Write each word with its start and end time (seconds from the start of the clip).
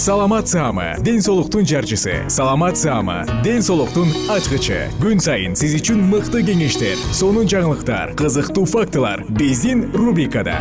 саламат 0.00 0.48
саама 0.48 0.96
ден 1.04 1.20
соолуктун 1.20 1.66
жарчысы. 1.66 2.24
Саламат 2.28 2.78
саама 2.78 3.26
ден 3.44 3.60
соолуктун 3.60 4.08
ачкычы. 4.32 4.88
Күн 4.96 5.20
сайын 5.20 5.52
сиз 5.52 5.74
үчүн 5.76 6.00
мыкты 6.08 6.40
кеңештер 6.40 6.96
сонун 7.12 7.44
жаңылыктар 7.44 8.14
кызыктуу 8.16 8.64
фактылар 8.64 9.26
биздин 9.28 9.90
рубрикада. 9.92 10.56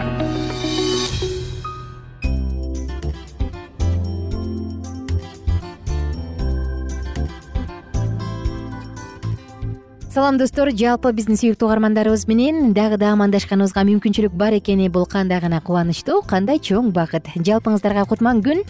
Салам 10.12 10.36
достор. 10.36 10.74
Жалпы 10.76 11.14
биздин 11.16 11.40
сүйүктүү 11.40 11.70
угармандарыбыз 11.70 12.28
менен 12.28 12.74
дагы 12.76 13.00
да 13.00 13.14
амандашканыбызга 13.16 13.88
мүмкүнчүлүк 13.88 14.36
бар 14.36 14.60
экени 14.60 14.92
бул 14.92 15.08
кандай 15.08 15.40
гана 15.40 15.62
кубанычтуу 15.64 16.26
кандай 16.28 16.60
чоң 16.60 16.92
бакыт. 16.92 17.32
Жалпыңыздарга 17.40 18.04
кутман 18.10 18.44
күн 18.44 18.68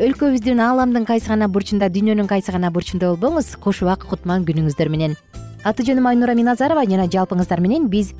өлкөбүздүн 0.00 0.56
ааламдын 0.64 1.04
кайсы 1.04 1.28
гана 1.28 1.50
бурчунда 1.52 1.90
дүйнөнүн 1.92 2.24
кайсы 2.24 2.48
гана 2.48 2.70
бурчунда 2.72 3.10
болбоңуз 3.10 3.50
куш 3.60 3.82
убак 3.84 4.06
кутман 4.08 4.46
күнүңүздөр 4.48 4.88
менен. 4.88 5.16
Аты 5.68 5.84
жөнүм 5.84 6.06
айнура 6.08 6.32
миназарова 6.32 6.86
жана 6.88 7.04
жалпыңыздар 7.12 7.60
менен 7.60 7.90
биз 7.92 8.14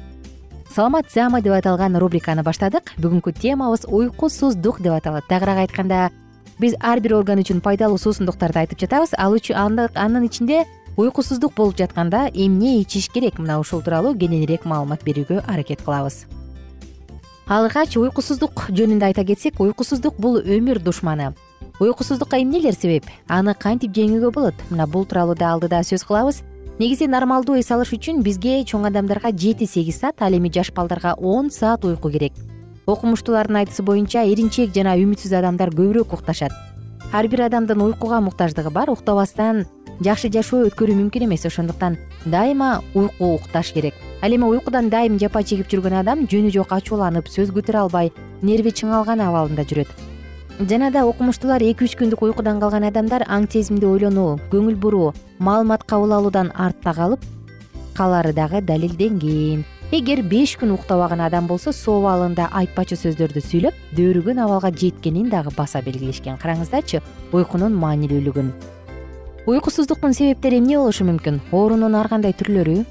саламат 0.68 1.08
зама 1.08 1.40
деп 1.40 1.54
аталган 1.56 1.96
рубриканы 1.96 2.44
баштадык. 2.44 2.92
Бүгүнкү 3.00 3.32
темабыз 3.40 3.86
уйкусуздук 3.88 4.82
деп 4.84 4.92
аталат. 4.92 5.24
Тагыраак 5.30 5.62
айтканда 5.64 6.10
биз 6.60 6.76
ар 6.80 7.00
бир 7.00 7.14
орган 7.16 7.40
үчүн 7.40 7.62
пайдалуу 7.64 7.96
суусундуктарды 7.96 8.60
айтып 8.66 8.84
жатабыз. 8.84 9.14
Ал 9.16 9.32
анын 9.94 10.26
ичинде 10.28 10.66
уйкусуздук 10.98 11.54
болуп 11.54 11.78
жатканда 11.78 12.28
эмне 12.34 12.82
ичиш 12.82 13.08
керек? 13.08 13.38
Мына 13.38 13.58
ушул 13.58 13.80
тууралуу 13.80 14.12
кененирээк 14.12 14.66
маалымат 14.66 15.04
берүүгө 15.08 15.48
аракет 15.48 15.80
кылабыз. 15.80 16.26
Алгач 17.48 17.96
уйкусуздук 17.96 18.68
жөнүндө 18.68 19.08
айта 19.08 19.24
кетсек 19.24 19.58
уйкусуздук 19.58 20.20
бул 20.20 20.36
өмүр 20.36 20.78
душманы 20.78 21.32
уйкусуздукка 21.80 22.38
эмнелер 22.38 22.74
себеп? 22.74 23.06
Аны 23.28 23.54
кантип 23.54 23.92
жеңүүгө 23.96 24.30
болот? 24.32 24.54
Мына 24.70 24.86
бул 24.86 25.04
тууралуу 25.04 25.34
да 25.34 25.52
алдыда 25.52 25.82
сөз 25.82 26.04
кылабыз. 26.06 26.42
Негизи 26.78 27.06
нормалдуу 27.06 27.58
эс 27.60 27.70
алыш 27.70 27.92
үчүн 27.92 28.22
бизге 28.22 28.62
чоң 28.64 28.86
адамдарга 28.88 29.30
жети 29.30 29.66
сегиз 29.66 30.00
саат 30.00 30.22
ал 30.22 30.32
эми 30.32 30.50
жаш 30.52 30.72
балдарга 30.72 31.14
он 31.18 31.50
саат 31.50 31.84
уйку 31.84 32.10
керек. 32.10 32.32
Окумуштуулардын 32.86 33.60
айтуусу 33.62 33.82
боюнча 33.82 34.24
иринчек 34.24 34.74
жана 34.74 34.96
үмүтсүз 34.96 35.34
адамдар 35.38 35.70
көбүрөөк 35.70 36.14
укташат. 36.16 36.52
Ар 37.12 37.28
бир 37.28 37.46
адамдын 37.46 37.80
уйкуга 37.82 38.20
муктаждыгы 38.20 38.70
бар 38.70 38.90
уктабастан 38.90 39.66
жакшы 40.00 40.30
жашоо 40.32 40.64
өткөрүү 40.70 40.96
мүмкүн 40.96 41.26
эмес. 41.28 41.46
Ошондуктан 41.46 41.98
дайыма 42.24 42.82
уйку 42.94 43.34
укташ 43.36 43.72
керек. 43.72 43.94
Ал 44.22 44.32
эми 44.32 44.48
уйкудан 44.48 44.88
дайым 44.88 45.18
жапа 45.18 45.42
чегип 45.42 45.68
жүргөн 45.68 46.00
адам 46.00 46.26
жөнү 46.26 46.50
жок 46.54 46.72
ачууланып 46.72 47.28
сөз 47.28 47.50
көтөрө 47.54 47.84
албай 47.84 48.12
нерви 48.42 48.70
чыңалган 48.70 49.22
абалында 49.22 49.66
жүрөт 49.66 50.11
жана 50.60 50.90
да 50.90 51.04
окумуштуулар 51.06 51.62
эки 51.62 51.86
үч 51.86 51.96
күндүк 51.98 52.22
уйкудан 52.22 52.60
калган 52.60 52.84
адамдар 52.86 53.24
аң 53.26 53.48
сезимди 53.50 53.86
ойлонуу 53.86 54.38
көңүл 54.52 54.76
буруу 54.76 55.12
маалымат 55.38 55.84
кабыл 55.88 56.12
алуудан 56.12 56.52
артта 56.54 56.92
калып 56.94 57.24
калары 57.96 58.32
дагы 58.32 58.60
далилденген. 58.60 59.64
Эгер 59.92 60.22
беш 60.24 60.56
күн 60.56 60.72
уктабаган 60.72 61.20
адам 61.20 61.46
болсо 61.46 61.72
соо 61.72 61.98
абалында 62.00 62.48
айтпачу 62.52 62.96
сөздөрдү 62.96 63.42
сүйлөп 63.44 63.80
дөөрүгөн 63.96 64.38
абалга 64.40 64.70
жеткенин 64.72 65.28
дагы 65.28 65.52
баса 65.56 65.82
белгилешкен. 65.84 66.38
Караңыздарчы 66.40 67.02
уйкунун 67.32 67.76
маанилүүлүгүн. 67.76 68.52
Уйкусуздуктун 69.46 70.14
себептери 70.14 70.62
эмне 70.62 70.78
болушу 70.78 71.04
мүмкүн? 71.04 71.42
Оорунун 71.52 71.96
ар 71.98 72.08
кандай 72.08 72.32
түрлөрү? 72.32 72.84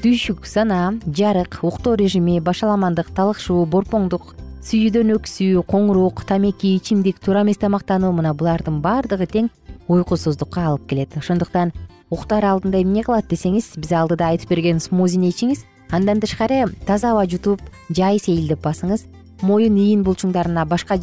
Түйшүк 0.00 0.46
санаа 0.48 0.94
жарык 1.04 1.58
уктоо 1.62 1.96
режими 1.96 2.38
башаламандык 2.40 3.12
талыкшуу 3.16 3.66
борпоңдук 3.66 4.34
сүйүүдөн 4.64 5.12
өксүү 5.18 5.60
коңурук 5.68 6.22
тамеки 6.24 6.70
ичимдик 6.78 7.18
туура 7.20 7.42
эмес 7.44 7.58
тамактануу 7.60 8.14
мына 8.16 8.30
булардын 8.32 8.78
баардыгы 8.80 9.26
тең 9.28 9.50
уйкусуздукка 9.92 10.62
алып 10.70 10.86
келет. 10.88 11.16
Ошондуктан 11.20 11.74
уктаар 12.08 12.46
алдында 12.48 12.80
эмне 12.80 13.02
кылат 13.04 13.28
десеңиз 13.28 13.74
биз 13.76 13.92
алдыда 13.92 14.30
айтып 14.32 14.54
берген 14.54 14.80
смузини 14.80 15.28
ичиңиз 15.34 15.66
андан 15.92 16.22
тышкары 16.24 16.62
таза 16.88 17.10
аба 17.12 17.26
жутуп 17.28 17.60
жай 17.90 18.16
сейилдеп 18.18 18.64
басыңыз. 18.64 19.04
Моюн 19.42 19.76
ийин 19.76 20.00
булчуңдарына 20.02 20.64
башка 20.64 20.96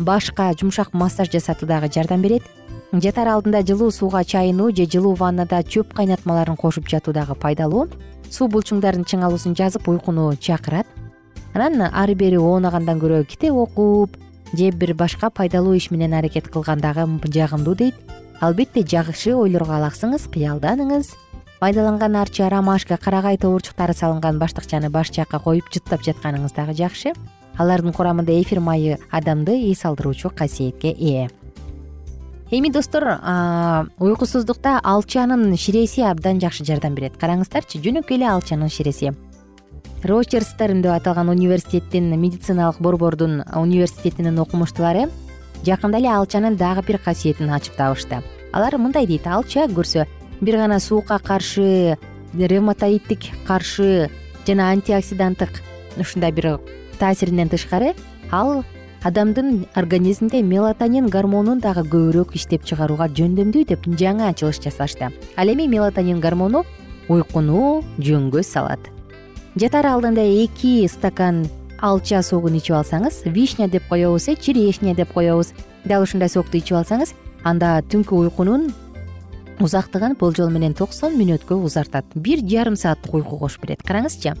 башка 0.00 0.50
жумшак 0.58 0.92
массаж 0.92 1.30
жасатуу 1.30 1.68
дагы 1.68 1.92
жардам 1.94 2.20
берет. 2.20 2.42
Жатар 2.92 3.28
алдында 3.28 3.62
жылуу 3.62 3.92
сууга 3.92 4.24
чайынуу 4.24 4.74
же 4.74 4.86
жылуу 4.90 5.14
ваннада 5.14 5.62
чөп 5.62 5.94
кайнатмаларын 5.94 6.56
кошуп 6.56 6.88
жатуу 6.88 7.14
дагы 7.14 7.36
пайдалуу. 7.36 7.88
Суу 8.28 8.48
булчуңдардын 8.48 9.04
чыңалуусун 9.04 9.54
жазып 9.54 9.86
уйкуну 9.88 10.34
чакырат 10.34 10.86
анан 11.54 11.88
ары 11.92 12.14
бери 12.18 12.36
оонагандан 12.36 12.98
көрө 12.98 13.24
китеп 13.30 13.54
окуп 13.54 14.16
же 14.52 14.70
бир 14.70 14.94
башка 14.94 15.30
пайдалуу 15.30 15.74
иш 15.74 15.90
менен 15.90 16.14
аракет 16.14 16.48
кылган 16.48 16.80
дагы 16.80 17.06
жагымдуу 17.24 17.74
дейт 17.74 17.94
албетте 18.40 18.82
жакшы 18.82 19.34
ойлорго 19.34 19.76
алаксыңыз 19.78 20.26
кыялданыңыз. 20.34 21.14
Майдаланган 21.60 22.16
арчы 22.16 22.48
ромашка 22.48 22.96
карагай 22.96 23.38
тобурчуктары 23.38 23.94
салынган 23.94 24.38
баштыкчаны 24.38 24.90
баш 24.90 25.12
жакка 25.14 25.38
коюп 25.38 25.70
жыттап 25.72 26.02
жатканыңыз 26.02 26.54
дагы 26.56 26.74
жакшы. 26.74 27.14
Алардын 27.56 27.94
курамында 27.94 28.34
эфир 28.42 28.60
майы 28.60 28.98
адамды 29.10 29.54
эс 29.70 29.84
алдыруучу 29.84 30.30
касиетке 30.30 30.90
ээ. 30.90 31.30
Эми 32.50 32.68
достор 32.68 33.06
уйкусуздукта 33.98 34.80
алчанын 34.82 35.56
ширеси 35.56 36.02
абдан 36.02 36.40
жакшы 36.40 36.64
жардам 36.64 36.94
берет. 36.94 37.16
Караңыздарчы 37.16 37.78
жөнөкөй 37.78 38.18
эле 38.18 38.28
алчанын 38.28 38.68
ширеси 38.68 39.14
рочерстерн 40.04 40.82
деп 40.82 40.92
аталган 40.92 41.30
университеттин 41.32 42.12
медициналык 42.20 42.76
борбордун 42.80 43.42
университетинин 43.56 44.38
окумуштуулары 44.38 45.08
жакында 45.64 45.98
эле 45.98 46.10
алчанын 46.12 46.58
дагы 46.60 46.84
бир 46.86 46.98
касиетин 46.98 47.50
ачып 47.50 47.76
табышты. 47.76 48.20
Алар 48.52 48.76
мындай 48.76 49.06
дейт. 49.06 49.26
Алча 49.26 49.64
көрсө 49.66 50.04
бир 50.40 50.56
гана 50.60 50.78
суукка 50.80 51.18
каршы 51.18 51.96
ревматоидтик 52.34 53.30
каршы 53.46 54.10
жана 54.46 54.70
антиоксиданттык 54.72 55.62
ушундай 55.96 56.32
бир 56.32 56.58
таасиринен 56.98 57.48
тышкары 57.48 57.94
ал 58.30 58.64
адамдын 59.02 59.66
организминде 59.74 60.42
мелатонин 60.42 61.08
гормонун 61.08 61.60
дагы 61.60 61.86
көбүрөөк 61.88 62.36
иштеп 62.36 62.64
чыгарууга 62.64 63.08
жөндөмдүү 63.08 63.64
деп 63.68 63.86
жаңы 63.86 64.28
ачылыш 64.28 64.60
жасашты. 64.60 65.12
Ал 65.36 65.48
эми 65.48 65.66
мелатонин 65.66 66.20
гормону 66.20 66.64
уйкуну 67.08 67.82
жөнгө 67.98 68.42
салат 68.42 68.80
жатаар 69.56 69.86
алдында 69.86 70.22
эки 70.44 70.86
стакан 70.90 71.44
алча 71.78 72.22
согун 72.26 72.56
ичип 72.58 72.74
алсаңыз 72.78 73.22
вишня 73.26 73.68
деп 73.68 73.86
коебуз 73.88 74.28
э 74.28 74.36
черешня 74.36 74.94
деп 74.94 75.12
коебуз. 75.12 75.52
Дал 75.84 76.02
ушундай 76.02 76.28
сокту 76.28 76.58
ичип 76.58 76.76
алсаңыз 76.76 77.14
анда 77.44 77.82
түнкү 77.82 78.16
уйкунун 78.16 78.72
узактыгын 79.60 80.16
болжол 80.18 80.50
менен 80.50 80.74
токсон 80.74 81.14
мүнөткө 81.14 81.54
узартат. 81.54 82.04
Бир 82.14 82.40
жарым 82.40 82.76
сааттык 82.76 83.14
уйку 83.14 83.38
кош 83.38 83.58
берет. 83.60 83.82
Караңызчы. 83.82 84.34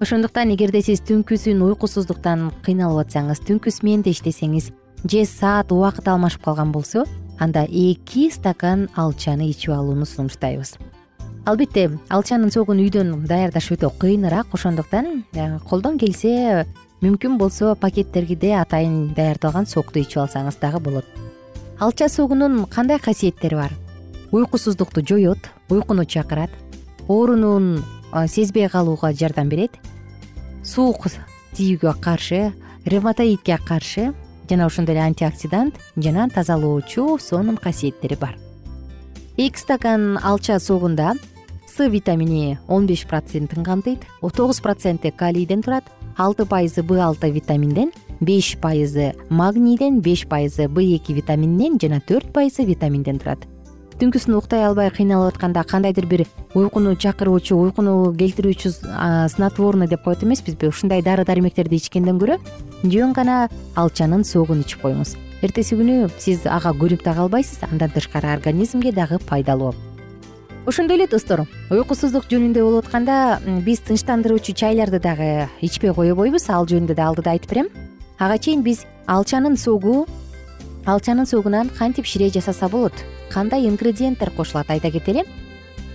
Ошондуктан 0.00 0.52
эгерде 0.54 0.82
сиз 0.82 1.00
түнкүсүн 1.00 1.62
уйкусуздуктан 1.64 2.52
кыйналып 2.62 3.06
атсаңыз 3.06 3.40
түнкү 3.48 3.72
сменде 3.72 4.12
иштесеңиз 4.12 4.70
же 5.10 5.24
саат 5.24 5.72
убакыт 5.72 6.08
алмашып 6.08 6.44
калган 6.44 6.72
болсо 6.72 7.06
анда 7.38 7.64
эки 7.64 8.30
стакан 8.30 8.88
алчаны 8.94 9.48
ичип 9.50 9.72
алууну 9.72 10.04
сунуштайбыз 10.04 10.76
албетте 11.46 11.86
алчанын 12.10 12.50
согун 12.50 12.80
үйдөн 12.82 13.12
даярдаш 13.30 13.70
өтө 13.76 13.92
кыйыныраак 14.00 14.50
ошондуктан 14.56 15.22
э, 15.32 15.58
колдон 15.68 15.94
келсе 15.98 16.66
мүмкүн 17.04 17.36
болсо 17.38 17.76
пакеттерде 17.78 18.56
атайын 18.58 19.12
даярдалган 19.14 19.68
сокту 19.70 20.00
ичип 20.02 20.24
алсаңыз 20.24 20.58
дагы 20.58 20.80
болот. 20.82 21.06
Алча 21.78 22.08
согунун 22.08 22.64
кандай 22.66 22.98
касиеттери 22.98 23.54
бар? 23.54 23.72
Уйкусуздукту 24.32 25.06
жоет 25.06 25.50
уйкуну 25.68 26.04
чакырат 26.04 26.50
оорунун 27.06 27.84
сезбей 28.26 28.68
калууга 28.68 29.12
жардам 29.12 29.48
берет 29.48 29.78
суук 30.64 31.06
тийүүгө 31.54 31.94
каршы 32.02 32.52
ревматоидке 32.84 33.58
каршы 33.64 34.12
жана 34.50 34.66
ошондой 34.66 34.96
эле 34.96 35.04
антиоксидант 35.04 35.78
жана 35.96 36.28
тазалоочу 36.28 37.18
сонун 37.20 37.56
касиеттери 37.56 38.16
бар. 38.16 38.36
Эки 39.36 39.58
стакан 39.58 40.18
алча 40.22 40.58
согунда 40.58 41.14
с 41.76 41.88
витамини 41.88 42.58
он 42.68 42.86
беш 42.86 43.06
процентин 43.06 43.62
камтыйт 43.62 44.00
тогуз 44.34 44.60
проценти 44.60 45.10
калийден 45.10 45.62
турат 45.62 45.84
алты 46.16 46.46
пайызы 46.46 46.82
б 46.82 46.98
алты 46.98 47.30
витаминден 47.30 47.92
беш 48.20 48.56
пайызы 48.56 49.14
магнийден 49.28 50.00
беш 50.00 50.26
пайызы 50.26 50.68
б 50.68 50.82
эки 50.96 51.12
витамининен 51.12 51.78
жана 51.78 52.00
төрт 52.00 52.32
пайызы 52.32 52.64
витаминден 52.64 53.18
турат. 53.18 53.40
Түнкүсүн 54.00 54.36
уктай 54.36 54.64
албай 54.64 54.90
кыйналып 54.90 55.34
атканда 55.34 55.64
кандайдыр 55.64 56.06
бир 56.06 56.24
уйкуну 56.54 56.96
чакыруучу 56.96 57.56
уйкуну 57.56 58.14
келтирүүчү 58.16 58.72
снотворный 59.34 59.88
деп 59.88 60.02
коет 60.04 60.24
эмеспизби? 60.24 60.68
Ушундай 60.68 61.02
дары 61.02 61.24
дармектерди 61.24 61.76
ичкенден 61.76 62.16
көрө 62.20 62.38
жөн 62.84 63.12
гана 63.12 63.50
алчанын 63.74 64.24
согун 64.24 64.64
ичип 64.64 64.80
коюңуз. 64.80 65.16
Эртеси 65.42 65.76
күнү 65.76 66.08
сиз 66.18 66.46
ага 66.46 66.72
көнүп 66.72 67.04
да 67.04 67.12
калбайсыз 67.12 67.68
андан 67.68 67.92
тышкары 67.92 68.32
организмге 68.32 68.92
дагы 68.92 69.18
пайдалуу 69.18 69.74
ошондой 70.66 70.96
эле 70.98 71.06
достор 71.06 71.44
уйкусуздук 71.70 72.24
жөнүндө 72.26 72.62
болуп 72.66 72.88
атканда 72.88 73.38
биз 73.62 73.84
тынчтандыруучу 73.86 74.50
чайларды 74.58 74.98
дагы 74.98 75.46
ичпей 75.62 75.92
койбойбуз 75.94 76.48
ал 76.50 76.66
жөнүндө 76.66 76.96
да 76.98 77.06
алдыда 77.06 77.36
айтып 77.36 77.52
берем. 77.52 77.68
Ага 78.18 78.38
чейин 78.42 78.64
биз 78.66 78.82
алчанын 79.06 79.54
согу 79.56 80.08
алчанын 80.84 81.30
согунан 81.30 81.70
кантип 81.70 82.10
ширээ 82.10 82.34
жасаса 82.34 82.68
болот. 82.68 82.92
Кандай 83.30 83.68
ингредиенттер 83.68 84.32
кошулат 84.34 84.70
айта 84.70 84.90
кетели. 84.90 85.22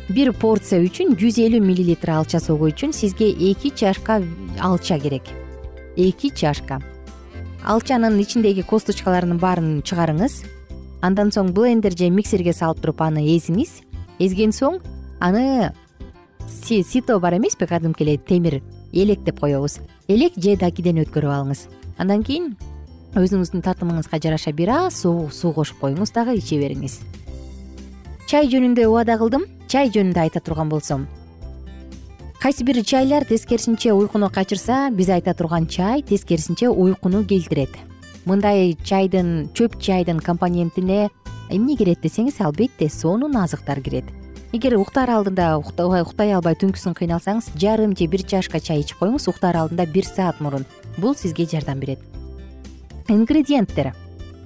Бир 0.08 0.32
порция 0.32 0.80
үчүн 0.80 1.20
жүз 1.20 1.44
элүү 1.44 1.60
миллилитр 1.60 2.16
алча 2.16 2.40
согу 2.40 2.72
үчүн 2.72 2.96
сизге 2.96 3.28
эки 3.28 3.76
чашка 3.76 4.22
алча 4.60 5.00
керек. 5.00 5.28
Эки 5.98 6.32
чашка. 6.32 6.80
Алчанын 7.68 8.20
ичиндеги 8.24 8.64
косточкаларынын 8.64 9.38
баарын 9.38 9.80
чыгарыңыз. 9.84 10.46
Андан 11.02 11.32
соң 11.36 11.52
блендер 11.52 11.92
же 11.92 12.10
миксерге 12.10 12.54
салып 12.54 12.80
туруп 12.80 13.02
аны 13.02 13.26
эзиңиз 13.36 13.82
эзген 14.20 14.52
соң 14.52 14.80
аны 15.20 15.72
сито 16.50 17.20
бар 17.20 17.38
эмеспи 17.38 17.66
кадимки 17.66 18.04
эле 18.04 18.18
темир 18.18 18.62
элек 18.92 19.24
деп 19.24 19.40
коебуз. 19.40 19.80
Элек 20.08 20.34
же 20.36 20.58
дакиден 20.58 21.00
өткөрүп 21.04 21.32
алыңыз. 21.32 21.68
Андан 21.98 22.24
кийин 22.24 22.56
өзүңүздүн 23.16 23.64
татымыңызга 23.64 24.20
жараша 24.24 24.52
бир 24.52 24.70
аз 24.70 25.02
согук 25.02 25.34
суу 25.34 25.54
кошуп 25.54 25.80
коюңуз 25.80 26.14
дагы 26.16 26.36
иче 26.40 26.60
бериңиз. 26.60 27.00
Чай 28.28 28.48
жөнүндө 28.48 28.88
убада 28.88 29.18
кылдым 29.20 29.48
чай 29.68 29.92
жөнүндө 29.92 30.20
айта 30.26 30.40
турган 30.40 30.70
болсом. 30.70 31.08
Кайсы 32.42 32.64
бир 32.64 32.84
чайлар 32.84 33.26
тескерисинче 33.26 33.94
уйкуну 33.94 34.30
качырса 34.30 34.90
биз 34.92 35.10
айта 35.10 35.34
турган 35.34 35.68
чай 35.68 36.02
тескерисинче 36.02 36.70
уйкуну 36.70 37.24
келтирет. 37.24 37.70
Мындай 38.26 38.74
чайдын 38.84 39.50
чөп 39.54 39.80
чайдын 39.80 40.20
компонентине 40.20 41.10
эмне 41.52 41.76
кирет 41.78 42.02
десеңиз 42.02 42.40
албетте 42.42 42.90
сонун 42.90 43.36
азыктар 43.38 43.82
кирет. 43.82 44.06
Эгер 44.52 44.76
уктаар 44.80 45.12
алдында 45.12 45.54
уктай 45.60 46.34
албай 46.36 46.56
түнкүсүн 46.60 46.96
кыйналсаңыз 46.98 47.54
жарым 47.56 47.96
же 47.96 48.08
бир 48.08 48.24
чашка 48.24 48.60
чай 48.60 48.82
ичип 48.82 49.00
коюңуз 49.00 49.30
уктаар 49.32 49.62
алдында 49.64 49.86
бир 49.86 50.06
саат 50.06 50.42
мурун. 50.42 50.66
Бул 50.98 51.16
сизге 51.16 51.46
жардам 51.46 51.80
берет. 51.80 52.00
Ингредиенттер. 53.08 53.94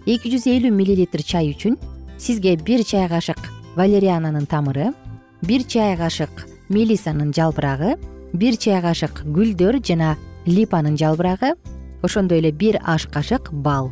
Эки 0.05 0.29
жүз 0.29 0.45
элүү 0.51 0.69
миллилитр 0.69 1.23
чай 1.25 1.49
үчүн 1.55 1.79
сизге 2.17 2.55
бир 2.55 2.83
чай 2.85 3.07
кашык 3.09 3.39
валериананын 3.75 4.45
тамыры 4.45 4.93
бир 5.41 5.63
чай 5.63 5.97
кашык 5.97 6.45
мелисанын 6.69 7.33
жалбырагы 7.33 7.95
бир 8.33 8.57
чай 8.57 8.81
кашык 8.81 9.23
гүлдөр 9.25 9.81
жана 9.83 10.15
липанын 10.45 10.97
жалбырагы 10.97 11.55
ошондой 12.03 12.39
эле 12.39 12.51
бир 12.51 12.79
аш 12.83 13.07
кашык 13.07 13.51
бал 13.51 13.91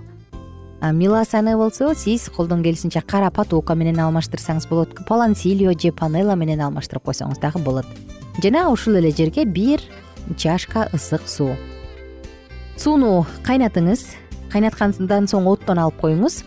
меласаны 0.92 1.56
болсо 1.56 1.94
сиз 1.96 2.30
колдон 2.30 2.64
келишинче 2.64 3.02
кара 3.02 3.30
патока 3.32 3.76
менен 3.76 4.00
алмаштырсаңыз 4.04 4.68
болот. 4.68 4.90
Полансилио 5.08 5.72
же 5.80 5.92
панела 5.92 6.36
менен 6.36 6.60
алмаштырып 6.62 7.06
койсоңуз 7.06 7.40
дагы 7.40 7.60
болот. 7.60 7.86
Жана 8.44 8.70
ушул 8.70 8.96
эле 8.96 9.12
жерге 9.12 9.46
бир 9.46 9.82
чашка 10.38 10.90
ысык 10.94 11.28
суу. 11.28 11.56
Сууну 12.76 13.26
кайнатыңыз 13.48 14.04
кайнаткандан 14.52 15.30
соң 15.32 15.48
оттон 15.48 15.80
алып 15.80 16.02
коюңуз. 16.02 16.44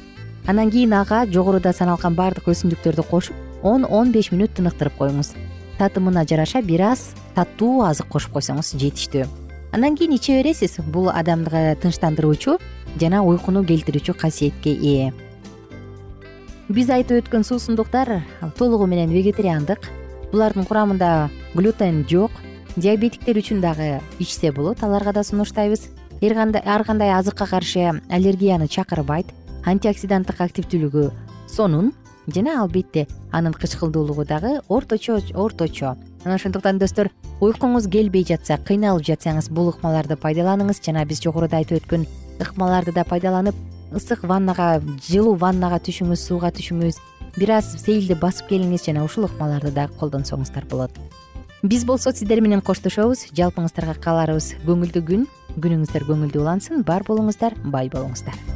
Андан 0.46 0.70
кийин 0.70 0.92
ага 0.92 1.24
жогоруда 1.26 1.72
саналган 1.72 2.14
баардык 2.14 2.50
өсүмдүктөрдү 2.52 3.08
кошуп 3.08 3.36
он 3.62 3.86
он 3.88 4.12
беш 4.12 4.32
мүнөт 4.34 4.52
тыныктырып 4.58 4.98
коюңуз. 4.98 5.32
Татымына 5.78 6.26
жараша 6.28 6.62
бир 6.62 6.90
аз 6.92 7.14
таттуу 7.34 7.82
азык 7.88 8.08
кошуп 8.12 8.36
койсоңуз 8.36 8.76
жетиштүү 8.76 9.45
андан 9.76 9.94
кийин 9.96 10.14
иче 10.16 10.38
бересиз 10.40 10.78
бул 10.88 11.10
адамды 11.12 11.76
тынчтандыруучу 11.82 12.54
жана 12.96 13.18
уйкуну 13.20 13.60
келтирүүчү 13.68 14.14
касиетке 14.16 14.72
ээ 14.72 15.10
биз 16.72 16.88
айтып 16.90 17.20
өткөн 17.20 17.44
суусундуктар 17.44 18.22
толугу 18.56 18.86
менен 18.88 19.12
вегетариандык. 19.12 19.84
Булардын 20.32 20.64
курамында 20.64 21.28
глютен 21.52 22.06
жок 22.08 22.32
диабетиктер 22.76 23.36
үчүн 23.36 23.60
дагы 23.60 24.00
ичсе 24.18 24.50
болот 24.50 24.82
аларга 24.82 25.12
да 25.12 25.22
сунуштайбыз. 25.22 25.90
Ар 26.24 26.84
кандай 26.84 27.12
азыкка 27.12 27.46
каршы 27.46 28.00
аллергияны 28.08 28.68
чакырбайт 28.68 29.26
антиоксиданттык 29.66 30.40
активдүүлүгү 30.40 31.10
сонун 31.52 31.92
жана 32.26 32.62
албетте 32.62 33.06
анын 33.30 33.52
кычкылдуулугу 33.52 34.24
дагы 34.24 34.62
орточо 34.68 35.20
орточо 35.34 35.96
ошондуктан 36.34 36.78
достор 36.78 37.10
уйкуңуз 37.40 37.86
келбей 37.92 38.24
жатса 38.26 38.58
кыйналып 38.58 39.04
жатсаңыз 39.06 39.50
бул 39.50 39.70
ыкмаларды 39.70 40.16
пайдаланыңыз. 40.18 40.82
Жана 40.82 41.04
биз 41.06 41.22
жогоруда 41.22 41.60
айтып 41.60 41.82
өткөн 41.82 42.06
ыкмаларды 42.42 42.92
да 42.92 43.04
пайдаланып 43.04 43.54
ысык 43.94 44.24
ваннага 44.26 44.80
жылуу 45.06 45.36
ваннага 45.38 45.78
түшүңүз 45.78 46.26
сууга 46.28 46.50
түшүңүз 46.50 46.98
бир 47.38 47.54
аз 47.58 47.76
сейилди 47.84 48.18
басып 48.18 48.50
келиңиз 48.50 48.88
жана 48.88 49.04
ушул 49.04 49.28
ыкмаларды 49.28 49.70
дагы 49.70 49.94
колдонсоңуздар 50.00 50.66
болот. 50.70 50.90
Биз 51.62 51.84
болсо 51.84 52.12
сиздер 52.12 52.42
менен 52.44 52.60
коштошобуз 52.60 53.28
жалпыңыздарга 53.36 53.96
кааларыбыз 54.02 54.52
көңүлдүү 54.66 55.06
күн 55.08 55.24
күнүңүздөр 55.56 56.06
көңүлдүү 56.10 56.44
улансын 56.44 56.84
бар 56.86 57.06
болуңуздар 57.08 57.56
бай 57.64 57.88
болуңуздар 57.92 58.55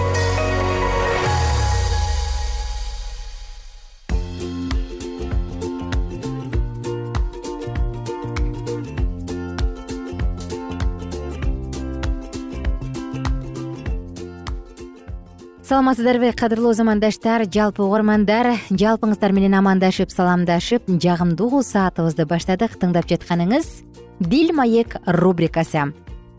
саламатсыздарбы 15.71 16.33
кадырлуу 16.35 16.73
замандаштар 16.75 17.45
жалпы 17.47 17.85
угармандар 17.85 18.57
жалпыңыздар 18.75 19.31
менен 19.31 19.53
амандашып 19.55 20.11
саламдашып 20.11 20.89
жагымдуу 20.99 21.61
саатыбызды 21.63 22.25
баштадык 22.27 22.73
тыңдап 22.81 23.07
жатканыңыз 23.07 23.69
дил 24.19 24.51
маек 24.51 24.97
рубрикасы. 25.07 25.93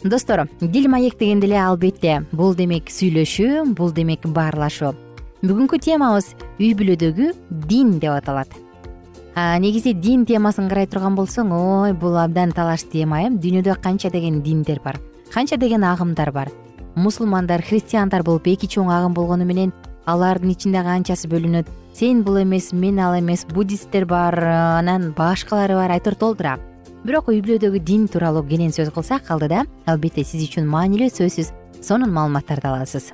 Достор 0.05 0.51
дил 0.61 0.91
маек 0.93 1.17
дегенде 1.17 1.47
эле 1.47 1.57
албетте 1.63 2.27
бул 2.31 2.53
демек 2.55 2.93
сүйлөшүү 2.93 3.73
бул 3.73 3.95
демек 3.97 4.27
баарлашуу. 4.29 4.93
Бүгүнкү 5.41 5.81
темабыз 5.81 6.35
үй 6.59 6.75
бүлөдөгү 6.77 7.31
дин 7.71 7.95
деп 8.05 8.13
аталат. 8.13 8.53
Негизи 9.35 9.95
дин 9.95 10.27
темасын 10.29 10.69
карай 10.69 10.85
турган 10.85 11.17
болсоң 11.17 11.55
ой 11.57 11.95
бул 11.97 12.21
абдан 12.21 12.53
талаш 12.53 12.85
тема 12.85 13.23
э. 13.25 13.31
Дүйнөдө 13.33 13.81
канча 13.81 14.11
деген 14.13 14.43
диндер 14.43 14.85
бар 14.85 15.01
канча 15.33 15.57
деген 15.57 15.89
агымдар 15.89 16.33
бар 16.33 16.53
мусулмандар 16.95 17.63
христиандар 17.63 18.23
болуп 18.23 18.47
эки 18.47 18.67
чоң 18.67 18.91
агым 18.93 19.15
болгону 19.15 19.45
менен 19.45 19.73
алардын 20.07 20.53
ичинде 20.53 20.83
канчасы 20.83 21.29
бөлүнөт. 21.29 21.67
Сен 21.95 22.23
бул 22.25 22.41
эмес 22.41 22.73
мен 22.73 22.99
ал 23.01 23.19
эмес 23.19 23.45
буддисттер 23.47 24.07
бар 24.07 24.39
анан 24.39 25.13
башкалары 25.17 25.75
бар 25.75 25.91
айтор 25.91 26.15
толтура. 26.15 26.59
Бирок 27.05 27.29
үй 27.29 27.43
бүлөдөгү 27.43 27.81
дин 27.83 28.07
тууралуу 28.09 28.45
кенен 28.47 28.73
сөз 28.73 28.93
кылсак 28.95 29.31
алдыда 29.31 29.65
албетте 29.87 30.25
сиз 30.25 30.47
үчүн 30.47 30.69
маанилүү 30.71 31.11
сөзсүз 31.11 31.53
сонун 31.83 32.13
маалыматтарды 32.15 32.69
аласыз. 32.69 33.13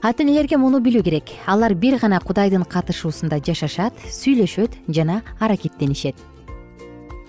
Ата 0.00 0.22
энелерге 0.22 0.56
муну 0.56 0.80
билүү 0.80 1.02
керек? 1.04 1.34
Алар 1.46 1.74
бир 1.74 1.98
гана 2.00 2.20
кудайдын 2.24 2.64
катышуусунда 2.64 3.42
жашашат 3.44 3.92
сүйлөшөт 4.08 4.78
жана 4.88 5.20
аракеттенишет. 5.40 6.16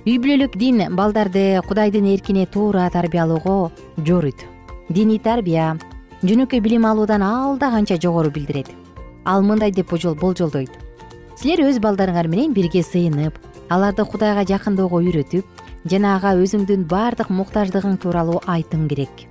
Үй 0.05 0.15
бүлөлүк 0.17 0.55
дин 0.57 0.95
балдарды 0.95 1.59
кудайдын 1.67 2.07
эркине 2.13 2.45
туура 2.45 2.87
тарбиялоого 2.89 3.71
жоруйт 4.05 4.47
диний 4.91 5.19
тарбия. 5.19 5.77
Жөнөкөй 6.21 6.59
билим 6.61 6.85
алуудан 6.85 7.23
алда 7.23 7.71
канча 7.71 7.97
жогору 8.01 8.29
билдирет. 8.29 8.67
Ал 9.25 9.41
мындай 9.41 9.71
деп 9.71 9.89
болжолдойт. 9.89 10.71
Силер 11.37 11.63
өз 11.65 11.79
балдарыңар 11.79 12.27
менен 12.27 12.53
бирге 12.53 12.83
сыйынып 12.83 13.39
аларды 13.69 14.05
кудайга 14.05 14.43
жакындоого 14.45 15.01
үйрөтүп 15.01 15.45
жана 15.89 16.15
ага 16.17 16.35
өзүңдүн 16.37 16.85
баардык 16.85 17.31
муктаждыгың 17.31 17.97
тууралуу 17.97 18.41
айтуң 18.45 18.87
керек. 18.91 19.25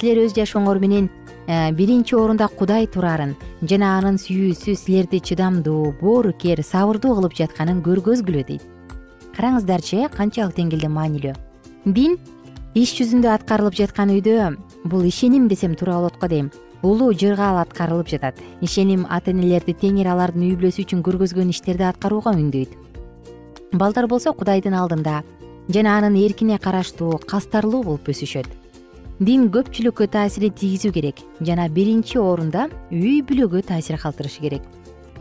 Силер 0.00 0.24
өз 0.24 0.32
жашооңор 0.38 0.80
менен 0.80 1.10
э, 1.46 1.72
биринчи 1.72 2.16
орунда 2.16 2.48
кудай 2.48 2.86
турарын 2.86 3.34
жана 3.60 3.98
анын 3.98 4.16
сүйүүсү 4.16 4.76
силерди 4.76 5.20
чыдамдуу 5.20 5.92
боорукер 6.00 6.62
сабырдуу 6.64 7.18
кылып 7.18 7.36
жатканын 7.42 7.82
көргөзгүлө 7.84 8.46
дейт. 8.48 8.64
Караңыздарчы 9.36 10.08
канчалык 10.16 10.56
деңгээлде 10.56 10.88
маанилүү. 10.88 11.34
Дин 11.84 12.16
иш 12.70 12.92
жүзүндө 12.94 13.26
аткарылып 13.34 13.74
жаткан 13.74 14.12
үйдө 14.14 14.52
бул 14.86 15.02
ишеним 15.02 15.48
десем 15.50 15.74
туура 15.74 15.96
болот 15.98 16.18
го 16.20 16.28
дейм. 16.30 16.50
Улуу 16.82 17.12
жыргал 17.12 17.58
аткарылып 17.58 18.08
жатат. 18.08 18.36
Ишеним 18.62 19.06
ата 19.10 19.32
энелерди 19.32 19.74
теңир 19.74 20.06
алардын 20.12 20.46
үй 20.46 20.54
бүлөсү 20.54 20.84
үчүн 20.86 21.02
көргөзгөн 21.02 21.50
иштерди 21.50 21.82
аткарууга 21.82 22.30
үндөйт. 22.30 22.70
Балдар 23.72 24.06
болсо 24.06 24.32
кудайдын 24.32 24.74
алдында 24.78 25.24
жана 25.68 25.96
анын 25.98 26.16
эркине 26.22 26.58
караштуу 26.58 27.18
кастарлуу 27.26 27.82
болуп 27.82 28.08
өсүшөт. 28.14 28.46
Дин 29.18 29.50
көпчүлүккө 29.50 30.06
таасирин 30.06 30.54
тийгизүү 30.54 30.92
керек 30.94 31.18
жана 31.42 31.66
биринчи 31.68 32.22
орунда 32.22 32.68
үй 32.92 33.18
бүлөгө 33.26 33.66
таасир 33.66 33.98
калтырышы 33.98 34.40
керек. 34.46 34.62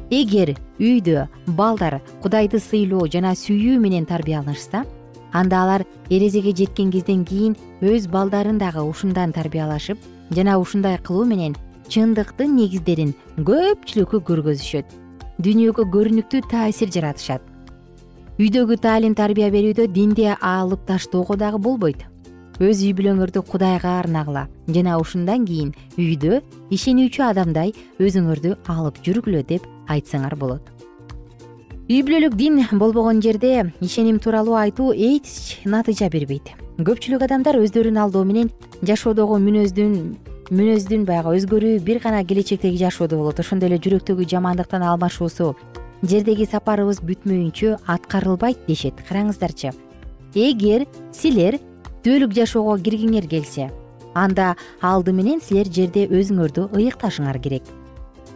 Эгер 0.09 0.53
үйдө 0.79 1.27
балдар 1.57 1.99
кудайды 2.21 2.61
сыйлоо 2.61 3.09
жана 3.09 3.33
сүйүү 3.35 3.81
менен 3.81 4.05
тарбияланышса 4.05 4.85
анда 5.33 5.63
алар 5.63 5.85
эрезеге 6.09 6.53
жеткен 6.55 6.91
кезден 6.91 7.25
кийин 7.25 7.55
өз 7.81 8.07
балдарын 8.09 8.57
дагы 8.57 8.81
ушундан 8.81 9.31
тарбиялашып 9.31 9.97
жана 10.31 10.57
ушундай 10.59 10.97
кылуу 10.97 11.25
менен 11.25 11.55
чындыктын 11.89 12.55
негиздерин 12.55 13.15
көпчүлүккө 13.37 14.21
көргөзүшөт. 14.29 14.85
Дүйнөгө 15.39 15.85
көрүнүктүү 15.93 16.43
таасир 16.51 16.91
жаратышат. 16.93 17.41
Үйдөгү 18.39 18.77
таалим 18.83 19.15
тарбия 19.15 19.49
берүүдө 19.51 19.87
динди 19.93 20.27
алып 20.29 20.85
таштоого 20.87 21.37
дагы 21.39 21.59
болбойт. 21.59 22.05
Өз 22.59 22.83
үй 22.83 22.91
бүлөңөрдү 22.95 23.43
кудайга 23.47 23.97
арнагыла 24.01 24.47
жана 24.67 24.97
ушундан 24.99 25.45
кийин 25.47 25.71
үйдө 25.95 26.41
ишенүүчү 26.75 27.23
адамдай 27.29 27.71
өзүңөрдү 28.03 28.57
алып 28.67 28.99
жүргүлө 29.05 29.45
деп 29.47 29.67
айтсаңар 29.87 30.35
болот 30.35 30.78
үй 31.89 32.03
бүлөлүк 32.05 32.35
дин 32.37 32.59
болбогон 32.77 33.17
жерде 33.17 33.71
ишеним 33.81 34.19
тууралуу 34.21 34.53
айтуу 34.61 34.91
эч 34.93 35.57
натыйжа 35.65 36.05
бербейт. 36.13 36.51
Көпчүлүк 36.77 37.23
адамдар 37.25 37.57
өздөрүн 37.57 37.97
алдоо 37.97 38.21
менен 38.29 38.51
жашоодогу 38.85 39.39
мүнөздүн 39.41 39.95
мүнөздүн 40.53 41.07
баягы 41.09 41.33
өзгөрүү 41.39 41.79
бир 41.81 41.97
гана 42.03 42.21
келечектеги 42.23 42.77
жашоодо 42.77 43.17
болот. 43.17 43.39
Ошондой 43.41 43.71
эле 43.71 43.79
жүрөктөгү 43.81 44.27
жамандыктан 44.29 44.85
алмашуусу 44.85 45.55
жердеги 46.03 46.45
сапарыбыз 46.45 47.01
бүтмөйүнчө 47.01 47.79
аткарылбайт 47.89 48.61
дешет. 48.67 48.93
Караңыздарчы 49.09 49.73
эгер 50.35 50.85
силер 51.11 51.57
түбөлүк 52.05 52.37
жашоого 52.37 52.77
киргиңер 52.77 53.25
келсе 53.25 53.71
анда 54.13 54.53
алды 54.85 55.09
менен 55.09 55.41
силер 55.41 55.65
жерде 55.65 56.05
өзүңөрдү 56.05 56.69
ыйыкташыңар 56.69 57.41
керек. 57.41 57.65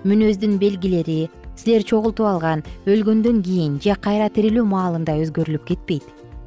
Мүнөздүн 0.09 0.57
белгилери 0.57 1.29
силер 1.55 1.83
чогултуп 1.83 2.27
алган 2.27 2.63
өлгөндөн 2.85 3.41
кийин 3.45 3.79
же 3.83 3.95
кайра 3.95 4.29
тирилүү 4.29 4.65
маалында 4.67 5.15
өзгөрүлүп 5.23 5.65
кетпейт. 5.69 6.05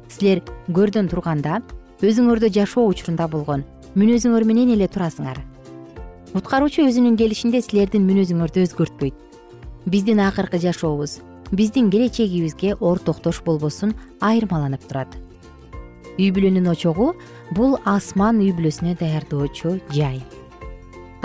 Силер 0.09 0.43
көрдөн 0.71 1.09
турганда 1.11 1.61
өзүңөрдө 2.01 2.51
жашоо 2.53 2.87
учурунда 2.91 3.27
болгон 3.27 3.63
мүнөзүңөр 3.95 4.45
менен 4.47 4.73
эле 4.75 4.87
турасыңар. 4.87 5.39
Куткаруучу 6.33 6.85
өзүнүн 6.85 7.17
келишинде 7.17 7.63
силердин 7.65 8.05
мүнөзүңөрдү 8.09 8.67
өзгөртпөйт. 8.67 9.15
Биздин 9.87 10.19
акыркы 10.19 10.59
жашообуз 10.61 11.21
биздин 11.51 11.89
келечегибизге 11.89 12.75
ортоктош 12.75 13.41
болбосун 13.45 13.93
айырмаланып 14.21 14.83
турат. 14.87 15.07
Үй 16.17 16.31
бүлөнүн 16.33 16.67
очогу 16.73 17.13
бул 17.55 17.77
асман 17.85 18.41
үй 18.41 18.51
бүлөсүнө 18.57 18.97
даярдоочу 18.99 19.77
жай 19.93 20.19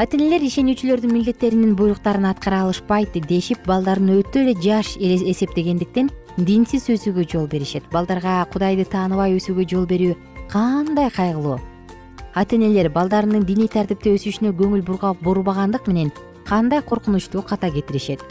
ата 0.02 0.16
энелер 0.18 0.42
ишенүүчүлөрдүн 0.42 1.12
милдеттеринин 1.14 1.76
буйруктарын 1.78 2.24
аткара 2.26 2.64
алышпайт 2.64 3.14
дешип 3.30 3.60
балдарын 3.68 4.08
өтө 4.16 4.40
эле 4.40 4.54
жаш 4.58 4.96
эсептегендиктен 4.98 6.08
динсиз 6.38 6.88
өсүүгө 6.90 7.26
жол 7.30 7.46
беришет. 7.46 7.86
Балдарга 7.92 8.40
кудайды 8.50 8.82
тааныбай 8.82 9.36
өсүүгө 9.36 9.68
жол 9.70 9.86
берүү 9.86 10.16
кандай 10.50 11.06
кайгылуу? 11.06 11.60
Ата 12.34 12.58
энелер 12.58 12.90
балдарынын 12.90 13.46
диний 13.46 13.70
тартипте 13.70 14.16
өсүшүнө 14.16 14.50
көңүл 14.58 14.82
бурбагандык 15.22 15.86
менен 15.86 16.10
кандай 16.50 16.82
коркунучтуу 16.82 17.46
ката 17.46 17.70
кетиришет 17.70 18.26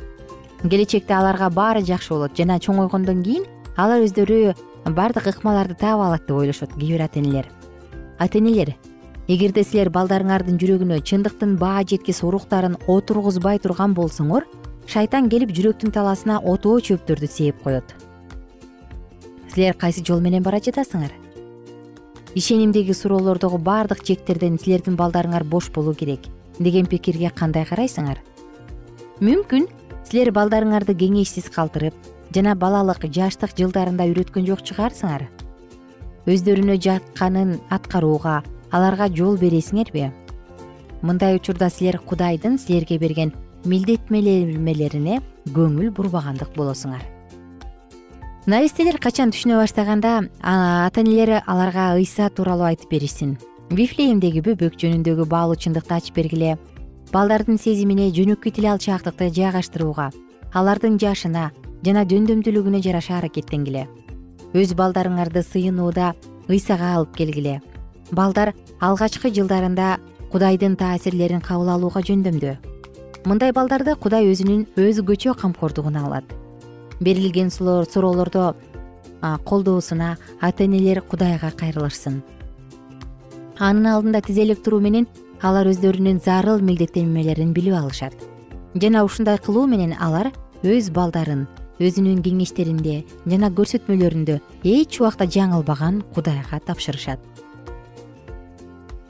келечекте 0.68 1.14
аларга 1.16 1.50
баары 1.50 1.86
жакшы 1.88 2.12
болот 2.18 2.36
жана 2.36 2.60
чоңойгондон 2.60 3.24
кийин 3.24 3.48
алар 3.78 4.04
өздөрү 4.04 4.56
баардык 4.92 5.32
ыкмаларды 5.32 5.80
таап 5.80 6.04
алат 6.04 6.28
деп 6.28 6.36
ойлошот 6.36 6.76
кээ 6.76 6.98
бир 6.98 7.08
ата 7.08 7.20
энелер 7.20 7.48
ата 8.20 8.38
энелер 8.38 8.76
эгерде 9.32 9.64
силер 9.64 9.88
балдарыңардын 9.96 10.58
жүрөгүнө 10.60 10.98
чындыктын 11.08 11.54
баа 11.62 11.86
жеткис 11.88 12.20
уруктарын 12.28 12.76
отургузбай 12.92 13.62
турган 13.64 13.94
болсоңор 13.96 14.44
шайтан 14.92 15.30
келип 15.32 15.54
жүрөктүн 15.56 15.94
талаасына 15.96 16.42
отоо 16.52 16.82
чөптөрдү 16.84 17.30
сээп 17.32 17.62
коет. 17.64 17.94
Силер 19.54 19.78
кайсы 19.80 20.04
жол 20.04 20.20
менен 20.20 20.44
бара 20.44 20.60
жатасыңар? 20.60 21.14
Ишенимдеги 22.36 22.92
суроолордогу 22.92 23.58
баардык 23.58 24.04
чектерден 24.04 24.58
силердин 24.60 24.98
балдарыңар 25.00 25.44
бош 25.48 25.70
болуу 25.72 25.94
керек 25.96 26.28
деген 26.60 26.86
пикирге 26.86 27.32
кандай 27.32 27.64
карайсыңар? 27.64 28.20
Мүмкүн 29.22 29.70
силер 30.10 30.34
балдарыңарды 30.36 30.98
кеңешсиз 30.98 31.48
калтырып 31.56 31.96
жана 32.36 32.56
балалык 32.56 33.06
жаштык 33.08 33.56
жылдарында 33.56 34.10
үйрөткөн 34.12 34.48
жок 34.50 34.66
чыгарсыңар. 34.68 35.30
Өздөрүнө 36.28 36.82
жакканын 36.84 37.62
аткарууга 37.70 38.42
аларга 38.72 39.08
жол 39.12 39.38
бересиңерби? 39.38 40.10
Мындай 41.02 41.36
учурда 41.36 41.70
силер 41.70 41.98
кудайдын 42.00 42.58
силерге 42.60 42.98
берген 43.02 43.34
милдеттмелермелерине 43.66 45.22
көңүл 45.54 45.92
бурбагандык 45.94 46.56
болосуңар. 46.56 47.02
Наристелер 48.50 48.98
качан 48.98 49.30
түшүнө 49.34 49.60
баштаганда 49.60 50.14
ата 50.42 51.02
энелери 51.02 51.42
аларга 51.46 51.92
ыйса 51.98 52.30
тууралуу 52.30 52.66
айтып 52.72 52.90
беришсин? 52.90 53.38
Вифлеемдеги 53.70 54.42
бөбөк 54.44 54.78
жөнүндөгү 54.82 55.28
баалуу 55.30 55.56
чындыкты 55.56 55.96
ачып 55.96 56.18
бергиле 56.18 56.58
балдардын 57.14 57.60
сезимине 57.62 58.10
жөнөкөй 58.16 58.52
тил 58.56 58.72
алчаактыкты 58.74 59.30
жайгаштырууга 59.36 60.10
алардын 60.54 60.98
жашына 61.00 61.52
жана 61.86 62.04
жөндөмдүүлүгүнө 62.06 62.82
жараша 62.84 63.18
аракеттенгиле. 63.20 63.88
Өз 64.54 64.74
балдарыңарды 64.76 65.46
сыйынууда 65.46 66.12
ыйсага 66.52 66.96
алып 66.98 67.16
келгиле 67.16 67.60
балдар 68.12 68.54
алгачкы 68.80 69.32
жылдарында 69.34 69.98
кудайдын 70.32 70.76
таасирлерин 70.80 71.42
кабыл 71.42 71.74
алууга 71.76 72.04
жөндөмдүү 72.06 72.58
мындай 73.26 73.54
балдарды 73.54 73.94
кудай 74.02 74.26
өзүнүн 74.32 74.66
өзгөчө 74.80 75.36
камкордугуна 75.38 76.06
алат. 76.08 76.26
Берилген 77.00 77.52
суроолордо 77.52 78.56
колдоосуна 79.46 80.18
ата 80.42 80.64
энелер 80.64 81.02
кудайга 81.02 81.52
кайрылышсын. 81.52 82.22
Анын 83.60 83.86
алдында 83.86 84.22
тизелеп 84.26 84.64
туруу 84.64 84.82
менен 84.82 85.08
алар 85.42 85.70
өздөрүнүн 85.70 86.22
зарыл 86.26 86.62
милдеттенмелерин 86.62 87.54
билип 87.54 87.78
алышат. 87.78 88.14
Жана 88.74 89.04
ушундай 89.06 89.38
кылуу 89.38 89.68
менен 89.68 89.94
алар 90.00 90.32
өз 90.64 90.90
балдарын 90.90 91.48
өзүнүн 91.82 92.22
кеңештеринде 92.26 93.04
жана 93.26 93.50
көрсөтмөлөрүндө 93.54 94.40
эч 94.64 95.00
убакта 95.02 95.26
жаңылбаган 95.26 96.02
кудайга 96.16 96.62
тапшырышат 96.66 97.20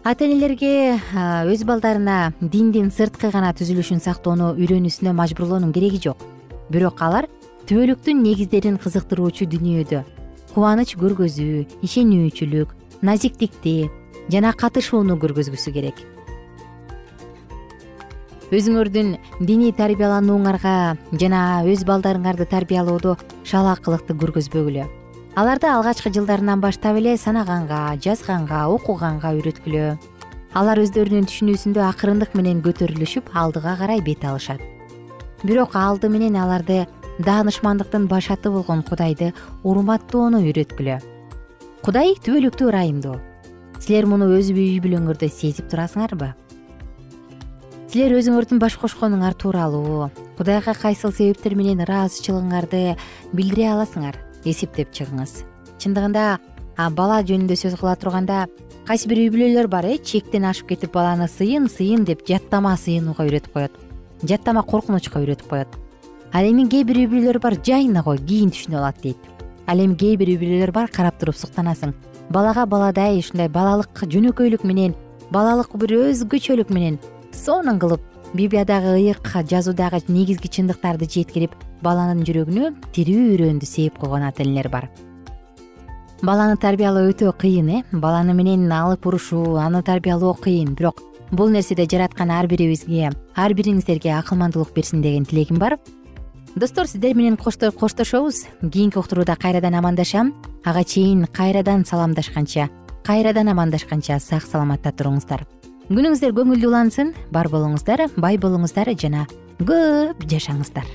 ата 0.04 0.26
энелерге 0.26 0.98
өз 1.46 1.62
балдарына 1.70 2.34
диндин 2.42 2.90
сырткы 2.90 3.30
гана 3.30 3.52
түзүлүшүн 3.54 4.00
сактоону 4.02 4.56
үйрөнүүсүнө 4.58 5.14
мажбурлоонун 5.14 5.74
кереги 5.76 6.00
жок. 6.02 6.18
Бирок 6.74 7.02
алар 7.06 7.28
түбөлүктүн 7.70 8.24
негиздерин 8.26 8.80
кызыктыруучу 8.82 9.46
дүйнөдө 9.52 10.02
кубаныч 10.56 10.96
көргөзүү 10.98 11.84
ишенүүчүлүк 11.86 12.74
назиктикти 13.06 13.92
жана 14.34 14.56
катышууну 14.58 15.20
көргөзгүсү 15.22 15.74
керек. 15.76 16.02
Өзүңөрдүн 18.52 19.14
диний 19.46 19.72
тарбияланууңарга 19.72 20.98
жана 21.14 21.44
өз 21.70 21.86
балдарыңарды 21.86 22.50
тарбиялоодо 22.50 23.20
шалаакылыкты 23.46 24.18
көргөзбөгүлө 24.18 24.90
аларды 25.32 25.68
алгачкы 25.72 26.12
жылдарынан 26.12 26.60
баштап 26.60 26.98
эле 27.00 27.16
санаганга 27.16 27.96
жазганга 28.04 28.66
окуганга 28.68 29.32
үйрөткүлө. 29.38 29.96
Алар 30.60 30.82
өздөрүнүн 30.84 31.28
түшүнүүсүндө 31.30 31.84
акырындык 31.88 32.34
менен 32.36 32.60
көтөрүлүшүп 32.66 33.30
алдыга 33.32 33.78
карай 33.80 34.02
бет 34.04 34.26
алышат. 34.28 34.60
Бирок 35.44 35.78
алды 35.80 36.10
менен 36.12 36.36
аларды 36.36 36.84
даанышмандыктын 37.24 38.10
башаты 38.12 38.52
болгон 38.52 38.84
кудайды 38.84 39.32
урматтоону 39.64 40.42
үйрөткүлө. 40.44 40.98
Кудай 41.82 42.12
түбөлүктүү 42.20 42.68
ырайымдуу. 42.68 43.16
Силер 43.80 44.10
муну 44.12 44.28
өз 44.36 44.52
үй 44.52 44.82
бүлөңөрдө 44.84 45.30
сезип 45.32 45.72
турасыңарбы? 45.72 46.34
Силер 47.88 48.18
өзүңөрдүн 48.20 48.60
баш 48.60 48.76
кошконуңар 48.84 49.40
тууралуу. 49.40 50.12
Кудайга 50.36 50.76
кайсыл 50.76 51.16
себептер 51.16 51.56
менен 51.56 51.82
ыраазычылыгыңарды 51.88 52.84
билдире 53.32 53.72
аласыңар 53.72 54.20
эсептеп 54.46 54.92
чыгыңыз. 54.96 55.44
Чындыгында 55.82 56.40
бала 56.96 57.22
жөнүндө 57.26 57.58
сөз 57.60 57.78
кыла 57.80 57.96
турганда 57.96 58.48
кайсы 58.88 59.10
бир 59.10 59.24
үй 59.24 59.30
бүлөлөр 59.34 59.68
бар 59.68 59.86
э 59.86 59.98
чектен 59.98 60.46
ашып 60.46 60.70
кетип 60.70 60.94
баланы 60.94 61.28
сыйын 61.28 61.68
сыйын 61.70 62.06
деп 62.06 62.26
жаттама 62.28 62.76
сыйынууга 62.78 63.26
үйрөтүп 63.28 63.54
коет. 63.54 63.72
Жаттама 64.24 64.64
коркунучка 64.64 65.20
үйрөтүп 65.20 65.50
коет. 65.50 65.68
Ал 66.34 66.46
эми 66.46 66.68
кээ 66.68 66.84
бир 66.84 66.98
үй 66.98 67.08
бүлөлөр 67.08 67.40
бар 67.40 67.56
жайына 67.56 68.04
кой 68.04 68.18
кийин 68.18 68.52
түшүнүп 68.52 68.78
алат 68.78 69.02
дейт. 69.04 69.18
Ал 69.68 69.80
эми 69.80 69.96
кээ 69.96 70.18
бир 70.18 70.30
үй 70.30 70.38
бүлөлөр 70.38 70.72
бар 70.72 70.88
карап 70.88 71.20
туруп 71.20 71.36
суктанасың. 71.36 71.94
Балага 72.30 72.66
баладай 72.66 73.20
ушундай 73.20 73.50
балалык 73.50 74.06
жөнөкөйлүк 74.08 74.64
менен 74.64 74.96
балалык 75.32 75.76
бир 75.80 75.92
өзгөчөлүк 76.12 76.72
менен 76.72 77.00
сонун 77.32 77.80
кылып 77.80 78.02
библиядагы 78.34 78.96
ыйык 78.96 79.28
жазуудагы 79.50 80.02
негизги 80.08 80.48
чындыктарды 80.48 81.08
жеткирип 81.10 81.54
баланын 81.84 82.24
жүрөгүнө 82.26 82.72
тирүү 82.96 83.36
үрөөндү 83.36 83.68
сээп 83.68 84.00
койгон 84.00 84.24
ата 84.24 84.44
энелер 84.44 84.70
бар. 84.70 84.90
Баланы 86.22 86.58
тарбиялоо 86.58 87.10
өтө 87.10 87.34
кыйын 87.34 87.70
э? 87.70 87.84
Баланы 87.92 88.34
менен 88.34 88.72
алып 88.72 89.08
урушуу 89.08 89.58
аны 89.58 89.82
тарбиялоо 89.84 90.34
кыйын. 90.34 90.76
Бирок 90.76 91.02
бул 91.32 91.50
нерседе 91.50 91.88
жараткан 91.90 92.32
ар 92.32 92.48
бирибизге 92.48 93.10
ар 93.36 93.54
бириңиздерге 93.54 94.14
акылмандуулук 94.20 94.74
берсин 94.76 95.02
деген 95.02 95.26
тилегим 95.26 95.58
бар. 95.58 95.80
Достор 96.56 96.88
сиздер 96.88 97.16
менен 97.16 97.38
коштошобуз. 97.38 98.46
Кийинки 98.62 98.98
уктурууда 98.98 99.36
кайрадан 99.36 99.74
амандашам. 99.74 100.36
Ага 100.64 100.84
чейин 100.84 101.26
кайрадан 101.26 101.86
саламдашканча 101.86 102.70
кайрадан 103.04 103.50
амандашканча 103.50 104.20
сак 104.20 104.44
саламатта 104.44 104.92
туруңуздар 104.92 105.48
күнүңүздөр 105.90 106.34
көңүлдүү 106.38 106.70
улансын 106.70 107.14
бар 107.34 107.50
болуңуздар 107.52 108.06
бай 108.22 108.38
болуңуздар 108.42 108.94
жана 109.02 109.26
көп 109.60 110.28
жашаңыздар. 110.30 110.86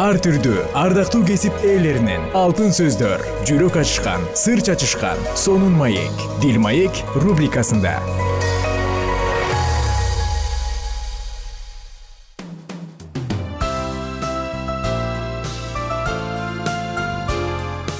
Ар 0.00 0.16
түрдүү 0.24 0.62
ардактуу 0.80 1.20
кесип 1.28 1.58
ээлеринен 1.60 2.22
алтын 2.38 2.72
сөздөр 2.72 3.20
жүрөк 3.44 3.76
ачышкан 3.82 4.24
сыр 4.32 4.64
чачышкан 4.64 5.20
сонун 5.36 5.76
маек 5.76 6.24
дил 6.40 6.56
маек 6.64 7.04
рубрикасында 7.20 7.98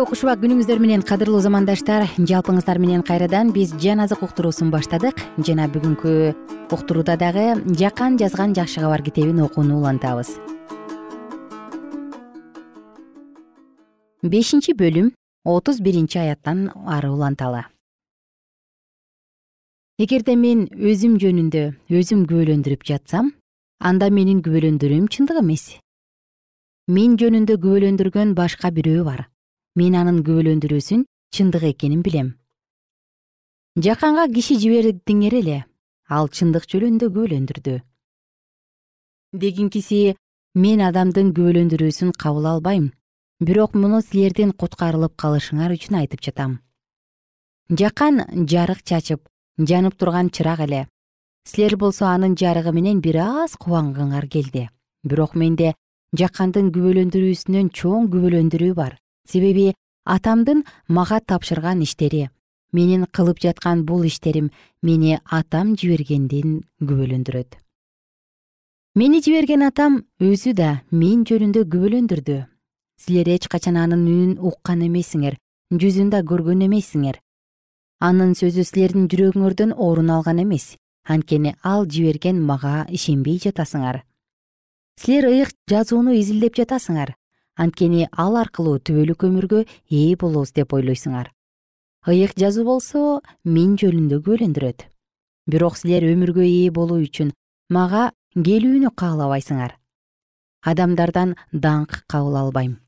кутмандуу 0.00 0.16
куш 0.16 0.22
убак 0.24 0.38
күнүңүздөр 0.40 0.78
менен 0.80 1.02
кадырлуу 1.04 1.42
замандаштар 1.44 2.06
жалпыңыздар 2.16 2.78
менен 2.80 3.02
кайрадан 3.04 3.50
биз 3.52 3.74
жан 3.76 4.00
азык 4.00 4.22
уктуруусун 4.24 4.70
баштадык. 4.72 5.20
Жана 5.44 5.66
бүгүнкү 5.68 6.12
уктурууда 6.72 7.18
дагы 7.20 7.60
жакан 7.76 8.16
жазган 8.16 8.54
жакшы 8.56 8.80
кабар 8.80 9.02
китебин 9.02 9.42
окууну 9.44 9.76
улантабыз. 9.76 10.38
Бешинчи 14.22 14.72
бөлүм 14.72 15.10
отуз 15.44 15.80
биринчи 15.80 16.18
аяттан 16.18 16.70
ары 16.86 17.10
уланталы. 17.10 17.66
Эгерде 19.98 20.36
мен 20.36 20.68
өзүм 20.72 21.18
жөнүндө 21.20 21.74
өзүм 21.90 22.24
күбөлөндүрүп 22.24 22.86
жатсам 22.88 23.34
анда 23.80 24.08
менин 24.08 24.40
күбөлөндөрүм 24.40 25.10
чындык 25.12 25.42
эмес. 25.42 25.76
Мен 26.88 27.18
жөнүндө 27.20 27.60
күбөлөндүргөн 27.60 28.32
башка 28.34 28.72
бирөө 28.72 29.04
бар 29.04 29.29
мен 29.76 29.94
анын 29.94 30.22
күбөлөндүрүүсүн 30.26 31.04
чындык 31.30 31.64
экенин 31.70 32.02
билем. 32.02 32.34
Жаканга 33.78 34.26
киши 34.34 34.56
жибердиңер 34.58 35.36
эле 35.38 35.58
ал 36.08 36.28
чындык 36.28 36.66
жөнүндө 36.72 37.10
күбөлөндүрдү. 37.14 37.76
Дегенкиси 39.32 40.16
мен 40.54 40.80
адамдын 40.82 41.30
күбөлөндүрүүсүн 41.36 42.10
кабыл 42.18 42.48
албайм 42.50 42.88
бирок 43.40 43.76
муну 43.78 44.00
силердин 44.02 44.50
куткарылып 44.52 45.14
калышыңар 45.22 45.76
үчүн 45.76 46.00
айтып 46.00 46.24
жатам. 46.26 46.58
Жакан 47.70 48.24
жарык 48.50 48.82
чачып 48.82 49.28
жанып 49.58 49.94
турган 49.94 50.30
чырак 50.34 50.64
эле. 50.66 50.88
Силер 51.46 51.76
болсо 51.76 52.08
анын 52.10 52.34
жарыгы 52.34 52.72
менен 52.74 53.00
бир 53.00 53.20
аз 53.22 53.54
кубангыңар 53.54 54.26
келди. 54.26 54.68
Бирок 55.04 55.36
менде 55.36 55.74
жакандын 56.18 56.72
күбөлөндүрүүсүнөн 56.74 57.70
чоң 57.70 58.10
күбөлөндүрүү 58.10 58.74
бар 58.74 58.98
себеби 59.30 59.72
атамдын 60.04 60.64
мага 60.88 61.20
тапшырган 61.20 61.82
иштери. 61.86 62.28
Менин 62.72 63.06
кылып 63.16 63.40
жаткан 63.42 63.84
бул 63.86 64.04
иштерим 64.06 64.50
мени 64.82 65.18
атам 65.24 65.74
жибергенден 65.78 66.60
күбөлөндүрөт. 66.82 67.56
Мени 68.94 69.22
жиберген 69.22 69.62
атам 69.66 70.04
өзү 70.18 70.54
да 70.54 70.82
мен 70.90 71.24
жөнүндө 71.26 71.66
күбөлөндүрдү. 71.72 72.38
Силер 73.00 73.32
эч 73.36 73.48
качан 73.48 73.78
анын 73.80 74.06
үнүн 74.06 74.38
уккан 74.38 74.86
эмессиңер 74.86 75.38
жүзүн 75.70 76.10
да 76.12 76.22
көргөн 76.26 76.66
эмессиңер 76.66 77.20
анын 78.00 78.32
сөзү 78.38 78.64
силердин 78.64 79.08
жүрөгүңөрдөн 79.12 79.74
орун 79.76 80.10
алган 80.14 80.40
эмес 80.42 80.74
анткени 81.04 81.54
ал 81.62 81.86
жиберген 81.86 82.40
мага 82.40 82.86
ишенбей 82.88 83.38
жатасыңар. 83.44 84.02
Силер 85.00 85.28
ыйык 85.28 85.52
жазууну 85.68 86.14
изилдеп 86.16 86.56
жатасыңар 86.56 87.14
анткени 87.56 88.06
ал 88.12 88.36
аркылуу 88.36 88.78
түбөлүк 88.78 89.26
өмүргө 89.28 89.64
ээ 89.90 90.16
болобуз 90.20 90.52
деп 90.52 90.72
ойлойсуңар. 90.72 91.32
Ыйык 92.08 92.32
жазуу 92.38 92.64
болсо 92.64 93.20
мен 93.44 93.76
жөнүндө 93.80 94.22
күбөлөндүрөт 94.24 94.90
бирок 95.50 95.76
силер 95.76 96.06
өмүргө 96.12 96.44
ээ 96.46 96.70
болуу 96.74 97.00
үчүн 97.04 97.32
мага 97.74 98.10
келүүнү 98.34 98.92
каалабайсыңар. 98.96 99.74
Адамдардан 100.70 101.34
даңк 101.52 102.04
кабыл 102.06 102.36
албайм. 102.36 102.78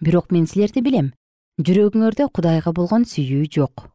Бирок 0.00 0.30
мен 0.34 0.46
силерди 0.46 0.82
билем. 0.82 1.12
Жүрөгүңөрдө 1.60 2.28
кудайга 2.34 2.72
болгон 2.72 3.04
сүйүү 3.04 3.50
жок. 3.56 3.86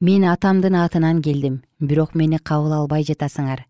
Мен 0.00 0.24
атамдын 0.24 0.78
атынан 0.78 1.22
келдим. 1.22 1.62
Бирок 1.80 2.14
мени 2.14 2.38
кабыл 2.38 2.72
албай 2.72 3.04
жатасыңар. 3.04 3.66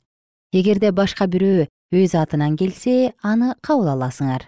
Эгерде 0.52 0.92
башка 0.92 1.26
бирөө 1.26 1.66
өз 1.92 2.14
атынан 2.14 2.56
келсе 2.56 3.14
аны 3.22 3.54
кабыл 3.62 3.94
аласыңар 3.96 4.46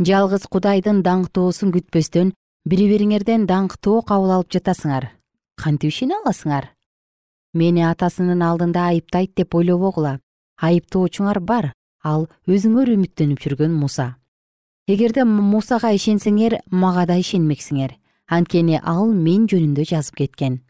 жалгыз 0.00 0.46
кудайдын 0.48 1.02
даңктоосун 1.04 1.72
күтпөстөн 1.74 2.30
бири 2.64 2.86
бириңерден 2.88 3.44
даңктоо 3.48 4.00
кабыл 4.08 4.32
алып 4.38 4.54
жатасыңар. 4.54 5.10
Кантип 5.60 5.92
ишене 5.92 6.16
аласыңар? 6.22 6.70
Мени 7.52 7.84
атасынын 7.84 8.40
алдында 8.40 8.86
айыптайт 8.94 9.34
деп 9.36 9.54
ойлобогула. 9.54 10.18
Айыптоочуңар 10.56 11.40
бар 11.44 11.72
ал 12.02 12.28
өзүңөр 12.48 12.94
үмүттөнүп 12.94 13.44
жүргөн 13.44 13.76
муса. 13.76 14.14
Эгерде 14.88 15.24
мусага 15.24 15.92
ишенсеңер 15.92 16.60
мага 16.70 17.04
да 17.06 17.18
ишенмексиңер. 17.20 17.92
Анткени 18.26 18.80
ал 18.80 19.12
мен 19.12 19.46
жөнүндө 19.52 19.84
жазып 19.84 20.16
кеткен. 20.22 20.60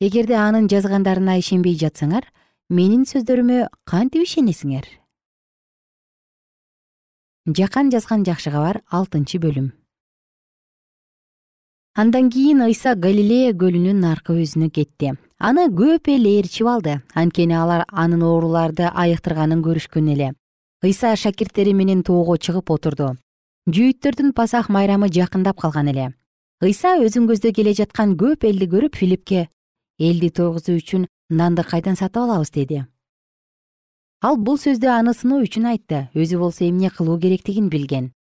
Эгерде 0.00 0.36
анын 0.36 0.68
жазгандарына 0.68 1.38
ишенбей 1.40 1.78
жатсаңар 1.80 2.28
менин 2.68 3.08
сөздөрүмө 3.08 3.68
кантип 3.88 4.28
ишенесиңер 4.28 4.84
жакан 7.46 7.90
жазган 7.90 8.24
жакшы 8.26 8.50
кабар 8.50 8.80
алтынчы 8.90 9.38
бөлүм. 9.38 9.70
Андан 11.94 12.28
кийин 12.30 12.60
ыйса 12.66 12.94
галилея 12.94 13.52
көлүнүн 13.54 14.00
наркы 14.02 14.34
өзүнө 14.42 14.68
кетти. 14.70 15.14
Аны 15.38 15.68
көп 15.70 16.10
эл 16.10 16.26
ээрчип 16.26 16.66
алды. 16.66 17.00
Анткени 17.14 17.54
алар 17.54 17.86
анын 17.88 18.22
ооруларды 18.22 18.90
айыктырганын 18.90 19.62
көрүшкөн 19.62 20.10
эле. 20.12 20.32
Ыйса 20.84 21.14
шакирттери 21.16 21.72
менен 21.72 22.02
тоого 22.02 22.36
чыгып 22.36 22.70
отурду. 22.70 23.14
Жүйүттөрдүн 23.70 24.34
пасах 24.34 24.68
майрамы 24.68 25.08
жакындап 25.08 25.60
калган 25.60 25.88
эле. 25.88 26.12
Ыйса 26.60 26.98
өзүн 26.98 27.30
көздөй 27.30 27.54
келе 27.54 27.72
жаткан 27.72 28.16
көп 28.16 28.44
элди 28.44 28.66
көрүп 28.68 28.96
филиппке 28.96 29.48
элди 29.98 30.30
тойгузуу 30.30 30.76
үчүн 30.76 31.06
нанды 31.30 31.62
кайдан 31.62 31.96
сатып 31.96 32.22
алабыз? 32.22 32.50
деди 32.50 32.84
ал 34.22 34.36
бул 34.36 34.56
сөздү 34.58 34.88
аны 34.88 35.12
сыноо 35.14 35.42
үчүн 35.44 35.66
айтты. 35.72 36.08
Өзү 36.14 36.38
болсо 36.40 36.64
эмне 36.64 36.90
кылуу 36.90 37.18
керектигин 37.20 37.68
билген. 37.68 38.12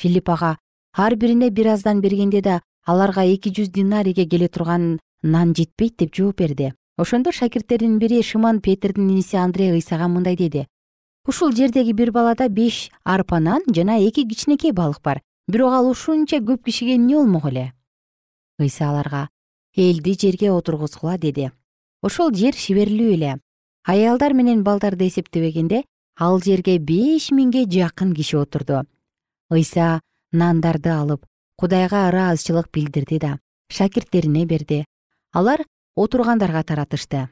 Филипп 0.00 0.28
ага 0.30 0.56
ар 0.96 1.16
бирине 1.16 1.50
бир 1.50 1.74
аздан 1.74 2.00
бергенде 2.00 2.40
да 2.40 2.60
аларга 2.86 3.24
эки 3.24 3.52
жүз 3.52 3.68
динарийге 3.68 4.26
келе 4.26 4.48
турган 4.48 4.98
нан 5.22 5.54
жетпейт 5.54 5.96
деп 5.98 6.14
жооп 6.14 6.38
берди. 6.38 6.72
Ошондо 6.96 7.32
шакирттердин 7.32 7.98
бири 7.98 8.22
шыман 8.22 8.60
петирдин 8.60 9.10
иниси 9.10 9.36
андрей 9.36 9.72
ыйсага 9.72 10.08
мындай 10.08 10.36
деди. 10.36 10.66
Ушул 11.26 11.52
жердеги 11.52 11.92
бир 11.92 12.12
балада 12.12 12.48
беш 12.48 12.90
арпа 13.04 13.38
нан 13.40 13.62
жана 13.74 13.98
эки 14.00 14.26
кичинекей 14.28 14.72
балык 14.72 15.02
бар. 15.02 15.22
Бирок 15.48 15.72
ал 15.72 15.90
ушунча 15.90 16.36
көп 16.36 16.64
кишиге 16.64 16.96
эмне 16.96 17.16
болмок 17.16 17.44
эле? 17.46 17.72
Ыйса 18.58 18.90
аларга 18.90 19.28
элди 19.76 20.16
жерге 20.18 20.50
отургузгула 20.50 21.18
деди. 21.18 21.50
Ошол 22.02 22.32
жер 22.34 22.54
шиберлүү 22.54 23.14
эле 23.14 23.38
аялдар 23.84 24.32
менен 24.34 24.62
балдарды 24.62 25.08
эсептебегенде 25.08 25.82
ал 26.16 26.40
жерге 26.40 26.78
беш 26.78 27.30
миңге 27.32 27.64
жакын 27.66 28.14
киши 28.14 28.38
отурду. 28.38 28.84
Ыйса 29.50 30.00
нандарды 30.32 30.90
алып 30.90 31.26
кудайга 31.56 32.08
ыраазычылык 32.10 32.70
билдирди 32.72 33.18
да 33.18 33.38
шакирттерине 33.70 34.46
берди. 34.46 34.84
Алар 35.32 35.64
отургандарга 35.96 36.62
таратышты. 36.62 37.28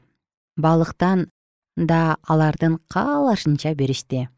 Балыктан 0.57 1.29
да 1.77 2.17
алардын 2.27 2.79
каалашынча 2.87 3.73
беришти. 3.75 4.29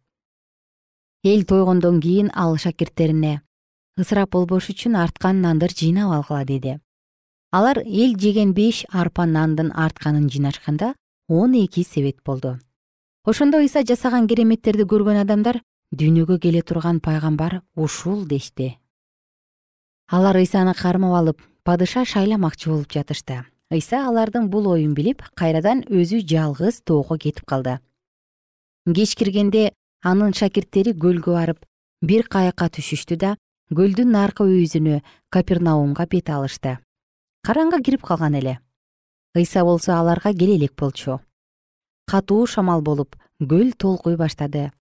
Эл 1.24 1.44
тойгондон 1.46 2.00
кийин 2.02 2.32
ал 2.36 2.58
шакирттерине 2.58 3.42
ысырап 3.98 4.32
болбош 4.32 4.70
үчүн 4.70 4.96
арткан 4.96 5.42
нанды 5.42 5.68
жыйнап 5.70 6.12
алгыла 6.12 6.46
деди. 6.46 6.80
Алар 7.52 7.80
эл 7.86 8.18
жеген 8.18 8.54
беш 8.54 8.86
арпа 8.90 9.26
нандын 9.26 9.72
артканын 9.72 10.30
жыйнашканда 10.30 10.94
он 11.34 11.54
эки 11.54 11.84
себет 11.84 12.18
болду. 12.24 12.60
Ошондо 13.26 13.58
ыйса 13.58 13.82
жасаган 13.82 14.28
кереметтерди 14.28 14.86
көргөн 14.86 15.24
адамдар 15.24 15.62
дүйнөгө 15.92 16.38
келе 16.44 16.62
турган 16.62 17.00
пайгамбар 17.00 17.62
ушул 17.76 18.26
дешти 18.28 18.78
алар 20.14 20.38
ыйсаны 20.38 20.74
кармап 20.78 21.16
алып 21.18 21.40
падыша 21.66 22.04
шайламакчы 22.06 22.70
болуп 22.70 22.92
жатышты. 22.92 23.46
Ыйса 23.72 24.04
алардын 24.08 24.50
бул 24.50 24.68
оюн 24.70 24.94
билип 24.94 25.24
кайрадан 25.34 25.82
өзү 25.90 26.22
жалгыз 26.22 26.82
тоого 26.86 27.18
кетип 27.18 27.46
калды. 27.50 27.80
Кеч 28.86 29.16
киргенде 29.16 29.72
анын 30.04 30.34
шакирттери 30.38 30.94
көлгө 30.94 31.34
барып 31.34 31.66
бир 32.02 32.28
кайыкка 32.28 32.70
түшүштү 32.70 33.18
да 33.18 33.38
көлдүн 33.74 34.12
наркы 34.12 34.46
өзүнө 34.46 35.02
капернаумга 35.34 36.06
бет 36.06 36.30
алышты. 36.30 36.78
Караңгы 37.48 37.82
кирип 37.82 38.04
калган 38.06 38.36
эле 38.36 38.60
ыйса 39.36 39.64
болсо 39.64 39.94
аларга 40.00 40.34
келе 40.34 40.56
элек 40.56 40.74
болчу. 40.78 41.20
Катуу 42.06 42.46
шамал 42.48 42.82
болуп 42.82 43.16
көл 43.40 43.74
толкуй 43.74 44.16
баштады. 44.18 44.72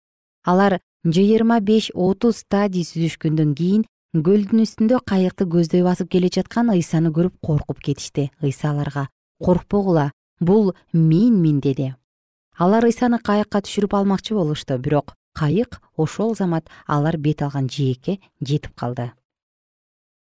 Алар 0.44 0.80
жыйырма 1.04 1.60
беш 1.60 1.90
отуз 1.94 2.42
стадий 2.44 2.84
сүзүшкөндөн 2.84 3.54
кийин 3.54 3.86
көлдүн 4.12 4.64
үстүндө 4.66 5.00
кайыкты 5.06 5.46
көздөй 5.46 5.82
басып 5.86 6.10
келе 6.12 6.28
жаткан 6.28 6.70
ыйсаны 6.74 7.12
көрүп 7.16 7.38
коркуп 7.40 7.80
кетишти 7.80 8.30
ыйса 8.42 8.70
аларга. 8.70 9.08
Коркпогула 9.40 10.10
бул 10.40 10.74
менмин 10.92 11.60
деди. 11.60 11.94
Алар 12.58 12.84
ыйсаны 12.84 13.18
кайыкка 13.18 13.62
түшүрүп 13.64 13.96
алмакчы 13.96 14.34
болушту 14.34 14.78
бирок 14.78 15.14
кайык 15.32 15.80
ошол 15.96 16.36
замат 16.36 16.68
алар 16.86 17.16
бет 17.16 17.42
алган 17.42 17.68
жээкке 17.68 18.18
жетип 18.40 18.74
калды 18.76 19.12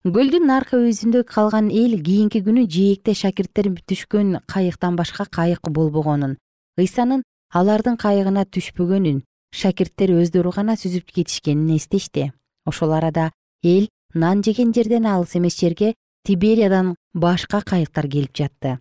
көлдүн 0.06 0.44
наркы 0.46 0.78
өзүндө 0.86 1.24
калган 1.26 1.72
эл 1.74 1.96
кийинки 1.98 2.44
күнү 2.46 2.68
жээкте 2.70 3.16
шакирттер 3.18 3.72
түшкөн 3.90 4.36
кайыктан 4.46 4.94
башка 5.00 5.26
кайык 5.26 5.66
болбогонун 5.66 6.36
ыйсанын 6.78 7.24
алардын 7.50 7.98
кайыгына 7.98 8.44
түшпөгөнүн 8.46 9.24
шакирттер 9.50 10.14
өздөрү 10.22 10.54
гана 10.60 10.78
сүзүп 10.78 11.10
кетишкенин 11.10 11.74
эстешти 11.80 12.28
ошол 12.70 12.94
арада 12.94 13.32
эл 13.64 13.90
нан 14.14 14.46
жеген 14.46 14.78
жерден 14.78 15.10
алыс 15.10 15.34
эмес 15.42 15.58
жерге 15.58 15.96
тибериядан 16.22 16.94
башка 17.14 17.64
кайыктар 17.66 18.06
келип 18.06 18.38
жатты. 18.38 18.78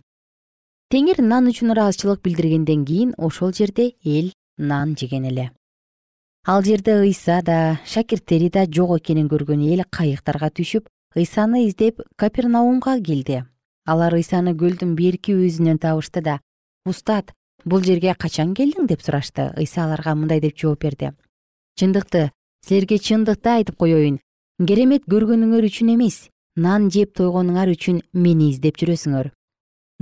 Теңир 0.93 1.25
нан 1.25 1.49
үчүн 1.49 1.73
ыраазычылык 1.73 2.21
билдиргенден 2.21 2.85
кийин 2.85 3.15
ошол 3.17 3.51
жерде 3.51 3.95
эл 4.05 4.29
нан 4.57 4.93
жеген 4.93 5.25
эле. 5.25 5.51
Ал 6.45 6.61
жерде 6.61 7.01
ыйса 7.01 7.41
да 7.41 7.79
шакирттери 7.85 8.51
да 8.53 8.67
жок 8.69 8.99
экенин 8.99 9.25
көргөн 9.25 9.65
эл 9.73 9.89
кайыктарга 9.89 10.53
түшүп 10.53 10.85
ыйсаны 11.15 11.67
издеп 11.67 12.01
капернаумга 12.17 12.99
келди. 13.01 13.45
Алар 13.85 14.13
ыйсаны 14.13 14.55
көлдүн 14.57 14.95
берки 14.95 15.31
өзүнөн 15.31 15.79
табышты 15.79 16.21
да 16.21 16.39
устат 16.85 17.31
бул 17.63 17.81
жерге 17.81 18.13
качан 18.19 18.53
келдиң? 18.53 18.87
деп 18.87 19.01
сурашты. 19.01 19.53
Ыйса 19.55 19.85
аларга 19.85 20.15
мындай 20.15 20.41
деп 20.41 20.57
жооп 20.57 20.81
берди. 20.81 21.13
Чындыкты 21.79 22.31
силерге 22.67 22.97
чындыкты 22.97 23.49
айтып 23.49 23.77
коеюн 23.77 24.19
керемет 24.67 25.07
көргөнүңөр 25.07 25.69
үчүн 25.69 25.95
эмес 25.95 26.29
нан 26.55 26.89
жеп 26.91 27.15
тойгонуңар 27.15 27.71
үчүн 27.71 28.01
мени 28.13 28.51
издеп 28.51 28.77
жүрөсүңөр. 28.81 29.31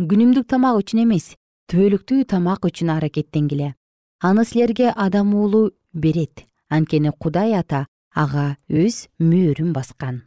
Күнүмдүк 0.02 0.50
тамак 0.50 0.82
үчүн 0.82 1.06
эмес 1.06 1.34
түбөлүктүү 1.70 2.26
тамак 2.26 2.66
үчүн 2.66 2.94
аракеттенгиле 2.98 3.74
аны 4.22 4.46
силерге 4.46 4.90
адам 4.90 5.34
уулу 5.36 5.72
берет. 5.94 6.46
Анткени 6.70 7.12
кудай 7.20 7.54
ата 7.54 7.86
ага 8.16 8.58
өз 8.70 9.08
мөөрүн 9.20 9.74
баскан 9.74 10.24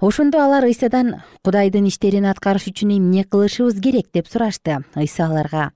ошондо 0.00 0.42
алар 0.42 0.64
ыйсадан 0.64 1.22
кудайдын 1.44 1.86
иштерин 1.86 2.26
аткарыш 2.26 2.68
үчүн 2.70 2.98
эмне 2.98 3.24
кылышыбыз 3.24 3.80
керек 3.80 4.10
деп 4.12 4.26
сурашты 4.26 4.82
ыйса 4.96 5.26
аларга 5.26 5.72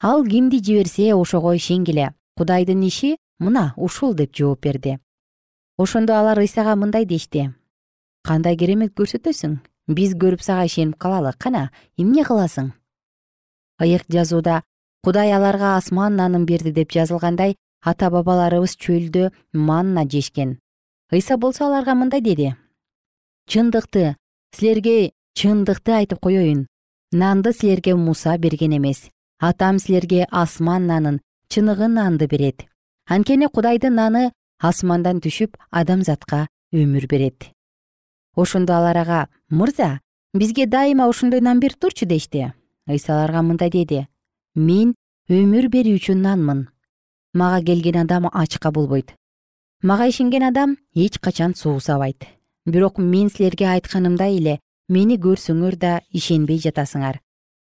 ал 0.00 0.24
кимди 0.24 0.62
жиберсе 0.62 1.14
ошого 1.14 1.56
ишенгиле. 1.56 2.14
Кудайдын 2.36 2.82
иши 2.86 3.16
мына 3.38 3.72
ушул 3.76 4.14
деп 4.14 4.34
жооп 4.36 4.60
берди. 4.62 4.98
Ошондо 5.78 6.14
алар 6.14 6.38
ыйсага 6.38 6.76
мындай 6.76 7.04
дешти. 7.04 7.54
Кандай 8.22 8.56
керемет 8.56 8.92
көрсөтөсүң? 8.94 9.58
Биз 9.88 10.14
көрүп 10.14 10.42
сага 10.42 10.66
ишенип 10.66 10.98
калалы 10.98 11.32
кана 11.38 11.70
эмне 11.96 12.24
кыласың? 12.24 12.72
Ыйык 13.80 14.04
жазууда 14.08 14.62
кудай 15.02 15.32
аларга 15.32 15.76
асман 15.76 16.16
нанын 16.16 16.44
берди 16.44 16.72
деп 16.72 16.92
жазылгандай 16.92 17.56
ата 17.82 18.10
бабаларыбыз 18.10 18.76
чөлдө 18.76 19.32
манна 19.52 20.04
жешкен. 20.04 20.58
Ыйса 21.12 21.36
болсо 21.36 21.66
аларга 21.66 21.94
мындай 21.94 22.20
деди 22.20 22.54
чындыкты 23.46 24.16
силерге 24.56 25.12
чындыкты 25.38 25.92
айтып 25.94 26.18
коеюн 26.20 26.66
нанды 27.12 27.52
силерге 27.52 27.94
муса 27.94 28.36
берген 28.38 28.76
эмес. 28.76 29.10
Атам 29.38 29.78
силерге 29.78 30.26
асман 30.30 30.86
нанын 30.86 31.20
чыныгы 31.48 31.86
нанды 31.86 32.26
берет. 32.26 32.66
Анткени 33.06 33.46
кудайдын 33.46 33.94
наны 33.94 34.32
асмандан 34.58 35.20
түшүп 35.20 35.56
адамзатка 35.70 36.48
өмүр 36.72 37.06
берет. 37.06 37.52
Ошондо 38.34 38.74
алар 38.74 38.98
ага 38.98 39.28
мырза 39.48 40.00
бизге 40.34 40.66
дайыма 40.66 41.06
ушундай 41.08 41.40
нан 41.40 41.60
берип 41.60 41.78
турчу 41.78 42.06
дешти. 42.06 42.52
Ыйса 42.88 43.14
аларга 43.14 43.42
мындай 43.42 43.70
деди. 43.70 44.06
Мен 44.54 44.94
өмүр 45.28 45.68
берүүчү 45.70 46.14
нанмын. 46.14 46.68
Мага 47.34 47.62
келген 47.64 48.02
адам 48.02 48.26
ачка 48.32 48.72
болбойт. 48.72 49.14
Мага 49.82 50.08
ишенген 50.08 50.42
адам 50.42 50.78
эч 50.94 51.18
качан 51.20 51.54
суусабайт 51.54 52.35
бирок 52.66 52.98
мен 52.98 53.30
силерге 53.30 53.68
айтканымдай 53.70 54.40
эле 54.40 54.58
мени 54.88 55.16
көрсөңөр 55.22 55.78
да 55.78 56.00
ишенбей 56.10 56.58
жатасыңар. 56.58 57.20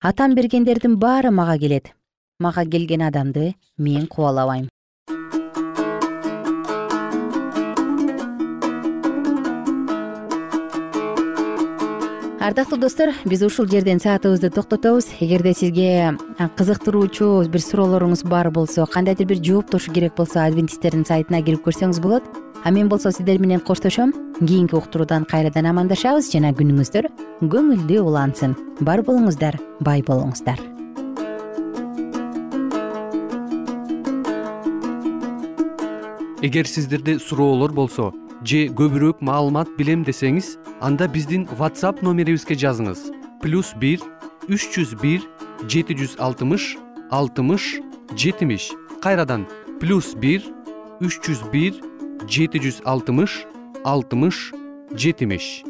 Атам 0.01 0.35
бергендердин 0.37 0.99
баары 1.01 1.31
мага 1.31 1.57
келет. 1.57 1.93
Мага 2.39 2.65
келген 2.65 3.01
адамды 3.01 3.55
мен 3.77 4.05
кубалабайм. 4.07 4.69
Ардактуу 12.43 12.77
достор 12.77 13.13
биз 13.25 13.41
ушул 13.41 13.65
жерден 13.71 13.99
саатыбызды 14.03 14.49
токтотобуз. 14.51 15.07
Эгерде 15.19 15.53
сизге 15.53 16.17
кызыктыруучу 16.37 17.47
бир 17.49 17.61
суроолоруңуз 17.63 18.27
бар 18.27 18.51
болсо 18.51 18.85
кандайдыр 18.85 19.31
бир 19.31 19.39
жооптошу 19.41 19.93
керек 19.93 20.17
болсо 20.17 20.43
адвентисттердин 20.43 21.05
сайтына 21.07 21.41
кирип 21.41 21.63
көрсөңүз 21.65 22.01
болот 22.03 22.42
а 22.63 22.71
мен 22.71 22.89
болсо 22.89 23.11
сиздер 23.11 23.39
менен 23.39 23.59
коштошом. 23.59 24.13
Кийинки 24.39 24.75
уктуруудан 24.75 25.25
кайрадан 25.25 25.65
амандашабыз 25.65 26.31
жана 26.31 26.51
күнүңүздөр 26.55 27.09
көңүлдүү 27.41 28.01
улансын. 28.01 28.55
Бар 28.81 29.03
болуңуздар 29.03 29.59
бай 29.79 30.01
болуңуздар. 30.01 30.59
Эгер 36.43 36.65
сиздерде 36.67 37.19
суроолор 37.19 37.71
болсо 37.71 38.11
же 38.43 38.67
көбүрөөк 38.67 39.21
маалымат 39.23 39.69
билем 39.77 40.03
десеңиз 40.03 40.57
анда 40.81 41.07
биздин 41.07 41.45
whatsapp 41.59 42.01
номерибизге 42.03 42.55
жазыңыз. 42.59 43.11
Плюс 43.41 43.71
бир 43.79 44.03
үч 44.51 44.67
жүз 44.75 44.97
бир 44.99 45.23
жети 45.71 45.95
жүз 45.95 46.17
алтымыш 46.19 46.75
алтымыш 47.11 47.79
жетимиш. 48.15 48.71
Кайрадан 49.01 49.47
плюс 49.79 50.15
бир 50.15 50.43
үч 50.99 51.21
жүз 51.23 51.47
бир 51.51 51.79
жети 52.27 52.59
жүз 52.63 52.81
алтымыш 52.85 53.43
алтымыш 53.83 54.51
жетимиш. 54.95 55.63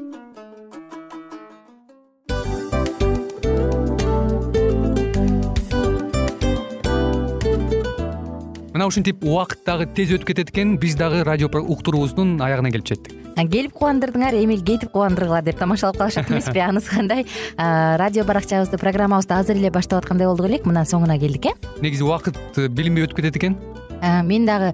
Мына 8.74 8.88
ушинтип 8.89 9.24
убакыт 9.24 9.66
дагы 9.66 9.86
тез 9.86 10.13
өтүп 10.16 10.34
кетет 10.34 10.50
экен 10.50 10.78
биз 10.82 10.96
дагы 10.98 11.24
радио 11.24 11.48
уктуруубуздун 11.48 12.39
аягына 12.42 12.72
келип 12.74 12.89
жеттик 12.89 13.13
келип 13.34 13.74
кубандырдыңар 13.78 14.36
эми 14.38 14.58
кетип 14.58 14.92
кубандыргыла 14.94 15.42
деп 15.42 15.60
тамашалап 15.60 15.98
калышат 15.98 16.30
эмеспи 16.32 16.60
анысы 16.60 16.89
кандай 16.89 17.26
радио 17.58 18.26
баракчабызды 18.26 18.78
программабызды 18.78 19.34
азыр 19.34 19.58
эле 19.58 19.72
баштап 19.72 20.04
аткандай 20.04 20.28
болдук 20.28 20.48
элек 20.50 20.66
мына 20.66 20.86
соңуна 20.86 21.20
келдик 21.20 21.52
э? 21.52 21.54
Негизи 21.82 22.04
убакыт 22.04 22.38
э, 22.58 22.68
билинбей 22.68 23.06
өтүп 23.06 23.22
кетет 23.22 23.38
экен? 23.38 23.58
Мен 24.02 24.46
дагы 24.46 24.74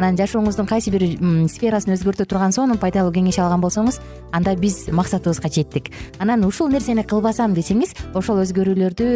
анан 0.00 0.16
жашооңуздун 0.16 0.68
кайсы 0.68 0.90
бир 0.94 1.04
сферасын 1.52 1.92
өзгөртө 1.92 2.24
турган 2.24 2.54
сонун 2.56 2.80
пайдалуу 2.80 3.12
кеңеш 3.12 3.36
алган 3.42 3.60
болсоңуз 3.60 4.00
анда 4.32 4.54
биз 4.56 4.86
максатыбызга 4.88 5.50
жеттик. 5.52 5.90
Анан 6.18 6.44
ушул 6.48 6.72
нерсени 6.72 7.04
кылбасам 7.04 7.52
десеңиз 7.54 7.92
ошол 8.16 8.40
өзгөрүүлөрдү 8.46 9.10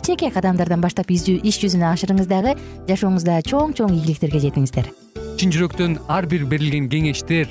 кичинекей 0.00 0.32
кадамдардан 0.32 0.80
баштап 0.80 1.12
иш 1.12 1.28
жүзүнө 1.28 1.92
ашырыңыз 1.92 2.30
дагы 2.30 2.56
жашооңузда 2.88 3.42
чоң 3.44 3.76
чоң 3.76 3.92
ийгиликтерге 3.98 4.40
жетиңиздер. 4.48 4.88
Чын 5.36 5.52
жүрөктөн 5.52 5.98
ар 6.08 6.24
бир 6.30 6.46
берилген 6.48 6.88
кеңештер 6.88 7.50